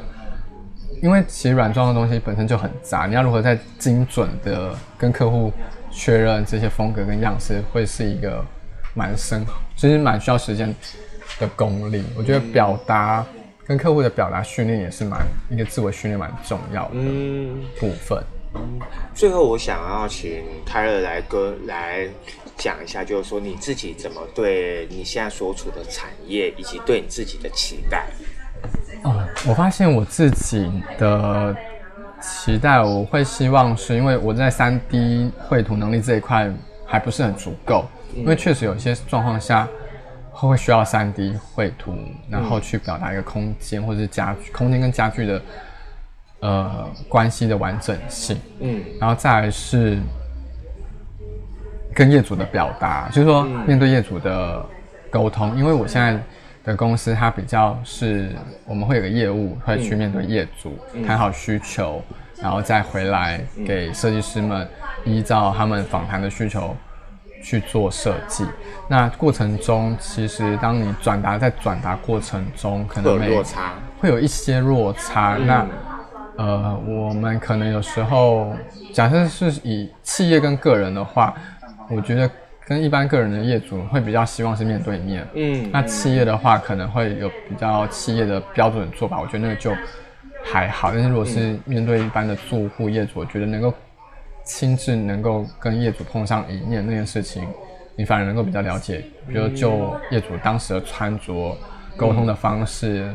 [1.01, 5.51] 因为其实软装的东西本身就很杂，你要如何在精准的跟客户
[5.89, 8.45] 确认这些风格跟样式，会是一个
[8.93, 9.43] 蛮深，
[9.75, 10.71] 其实蛮需要时间
[11.39, 12.03] 的功力。
[12.17, 13.25] 我觉得表达
[13.65, 16.95] 跟客户的表达训练也是蛮一个自我训练蛮重要的
[17.79, 18.23] 部分。
[19.15, 22.07] 最后，我想要请泰勒来跟来。
[22.55, 28.05] 讲一下，就是说你自己怎么对你现在所处的产业，以及对你自己的期待。
[29.03, 31.53] 哦，我发现我自己的
[32.21, 36.47] 期待，我会希望是因为我在三 D 绘图能力这一块
[36.85, 39.67] 还不是很足够，因为确实有些状况下
[40.49, 41.95] 会需要三 D 绘图，
[42.29, 45.41] 然后去表达一个空间或者是家具空间跟家具的
[46.39, 48.39] 呃关系的完整性。
[48.59, 49.99] 嗯，然后再来是。
[51.95, 54.65] 跟业主的表达，就是说面对业主的
[55.11, 56.19] 沟通，因为我现在
[56.63, 58.31] 的公司它比较是，
[58.65, 60.75] 我们会有个业务会去面对业主，
[61.05, 62.01] 谈好需求，
[62.41, 64.67] 然后再回来给设计师们
[65.05, 66.75] 依照他们访谈的需求
[67.43, 68.43] 去做设计。
[68.87, 75.37] 那过程中，其实当你转达在转达过程中，可能会有落差，会有一些落差。
[75.45, 75.67] 那
[76.37, 78.55] 呃，我们可能有时候
[78.91, 81.35] 假设是以企业跟个人的话。
[81.89, 82.27] 我觉得
[82.65, 89.69] 跟一般个人的业主会比较希望是面对面，嗯，那企业的话可能会有比较企业的标准做法，我觉得那个就
[90.45, 90.91] 还好。
[90.93, 93.71] 但是如果是面对一般的住户业主，我觉得能够
[94.43, 97.47] 亲自能够跟业主碰上一面那件事情，
[97.95, 101.57] 你反而能够比较了解，比如就业主当时的穿着、
[101.95, 103.09] 沟通的方式，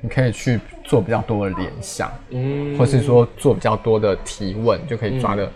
[0.00, 5.50] 你可以去做比较多的联想，嗯，或是说做比较多的提问，就可以抓的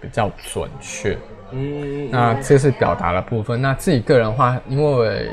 [0.00, 1.18] 比较准确。
[1.50, 3.60] 嗯，那这是表达的部分。
[3.60, 5.30] 那自己个人的话，因为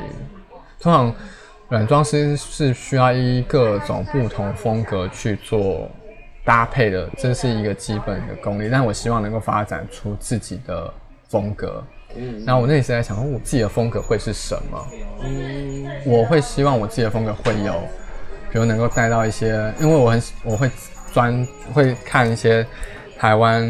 [0.80, 1.14] 通常
[1.68, 5.90] 软装师是需要依各种不同风格去做
[6.44, 8.68] 搭配的，这是一个基本的功力。
[8.70, 10.92] 但我希望能够发展出自己的
[11.28, 11.82] 风格。
[12.14, 14.86] 嗯，然后我那时在想，我自己的风格会是什么？
[15.22, 17.72] 嗯，我会希望我自己的风格会有，
[18.50, 20.70] 比如能够带到一些，因为我很我会
[21.12, 22.66] 专会看一些
[23.18, 23.62] 台湾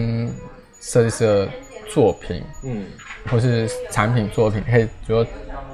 [0.81, 1.49] 设计师的。
[1.93, 2.87] 作品，嗯，
[3.29, 5.23] 或是产品作品，可以比如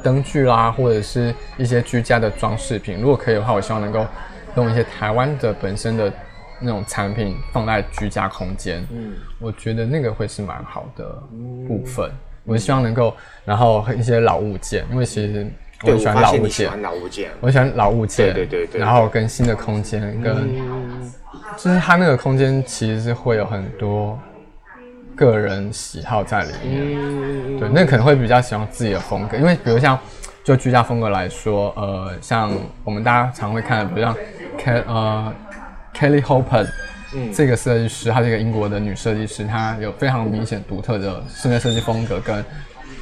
[0.03, 3.01] 灯具啦，或者是一些居家的装饰品。
[3.01, 4.05] 如果可以的话，我希望能够
[4.57, 6.13] 用一些台湾的本身的
[6.61, 8.87] 那种产品放在居家空间。
[8.93, 11.05] 嗯，我觉得那个会是蛮好的
[11.67, 12.11] 部分。
[12.45, 15.47] 我希望能够，然后一些老物件，因为其实
[15.83, 18.81] 我喜欢老物件，老物件，我喜欢老物件，对对对。
[18.81, 20.55] 然后跟新的空间，跟
[21.57, 24.19] 就是它那个空间其实是会有很多。
[25.17, 29.99] 个人喜好在里面，对，那可能会比较喜欢自己的风格，因为比如像
[30.45, 32.53] 就居家风格来说，呃，像
[32.85, 34.17] 我们大家常会看的，比如像
[34.57, 35.35] K 呃
[35.95, 36.67] Kelly Hoppen，
[37.15, 42.45] 嗯，这个设计师，她是一个英国的女设计师，她有非常明显独特的室内设计风格跟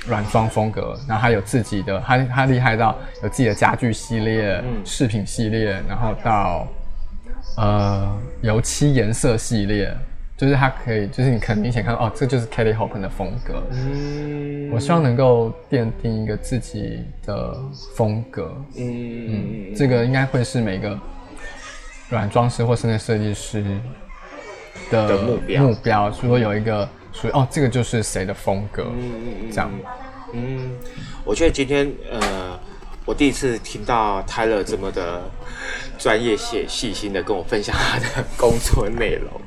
[0.06, 6.66] 软装风格，然后她有自己的，她她厉害到有自己的家具系列、饰品系列，然后到
[7.56, 9.94] 呃油漆颜色系列。
[10.38, 13.62] 就是它可以，就是你很明显看到，哦，这就是 Kelly Hoppen 的风格。
[13.70, 17.56] 嗯，我希望能够奠定一个自己的
[17.94, 18.54] 风格。
[18.76, 20.90] 嗯嗯，这个应该会是每个
[22.08, 23.64] 软装师或室内设计师
[24.90, 29.70] 的目标目标，说有一个属于哦，这个就是谁的风格，嗯嗯嗯，这样。
[30.32, 30.70] 嗯，
[31.24, 32.58] 我觉得今天呃，
[33.04, 35.22] 我第一次听到泰勒这么的
[35.98, 39.40] 专业、写细心的跟我分享他的工作内容，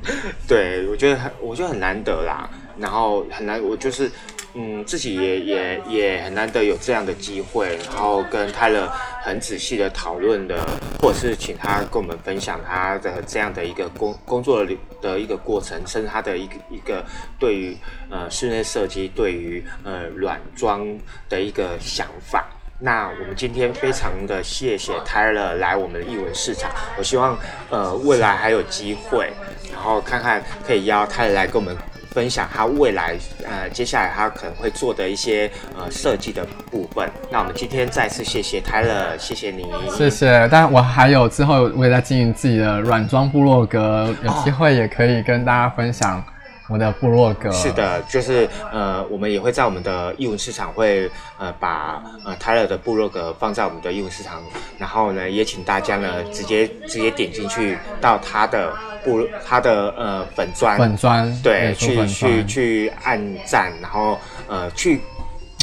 [0.48, 2.48] 对我觉得很，我觉得很难得啦。
[2.78, 4.10] 然后很难，我就是
[4.54, 8.90] 嗯，自己也也也很难得有这样的机会，然后跟泰勒
[9.22, 10.66] 很仔细的讨论的，
[11.00, 14.66] 或者是请他跟我们分享他的这样的一个工工作
[15.00, 17.04] 的一个过程，甚至他的一个一个
[17.38, 17.76] 对于
[18.10, 20.84] 呃室内设计，对于呃软装
[21.28, 22.48] 的一个想法。
[22.80, 27.38] 那我们今天非常的谢谢泰勒来我们的艺文市场，我希望
[27.68, 29.30] 呃未来还有机会，
[29.72, 31.76] 然后看看可以邀泰勒来跟我们。
[32.10, 37.08] 分享他未来呃接下来他可能会做的一些呃设计的部分。
[37.30, 40.48] 那我们今天再次谢谢泰勒，谢谢你，谢谢。
[40.50, 46.22] 但我还有之后我也在经营自己的软装部落格，有机会也可以跟大家分享
[46.70, 47.50] 我的部落格。
[47.52, 54.42] 是的，就是呃我们也会在我们的艺文市场会呃把呃泰勒的部落格放在我们的艺文市场，
[54.78, 58.72] 然后呢也请大家呢直接直接点进去到他的。
[59.02, 65.00] 部，他的呃粉砖，粉砖，对，去去去按赞，然后呃去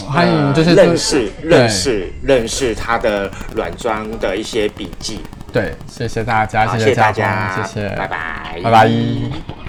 [0.07, 5.19] 欢迎就是认识认识认识他的软装的一些笔记。
[5.53, 9.66] 对，谢谢大家，谢谢大家，谢谢，拜拜，拜拜。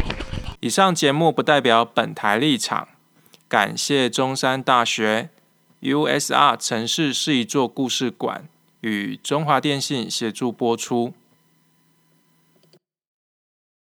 [0.61, 2.89] 以上节目不代表本台立场，
[3.49, 5.31] 感谢中山大学
[5.83, 8.49] USR 城市是一座故事馆
[8.81, 11.15] 与中华电信协助播出。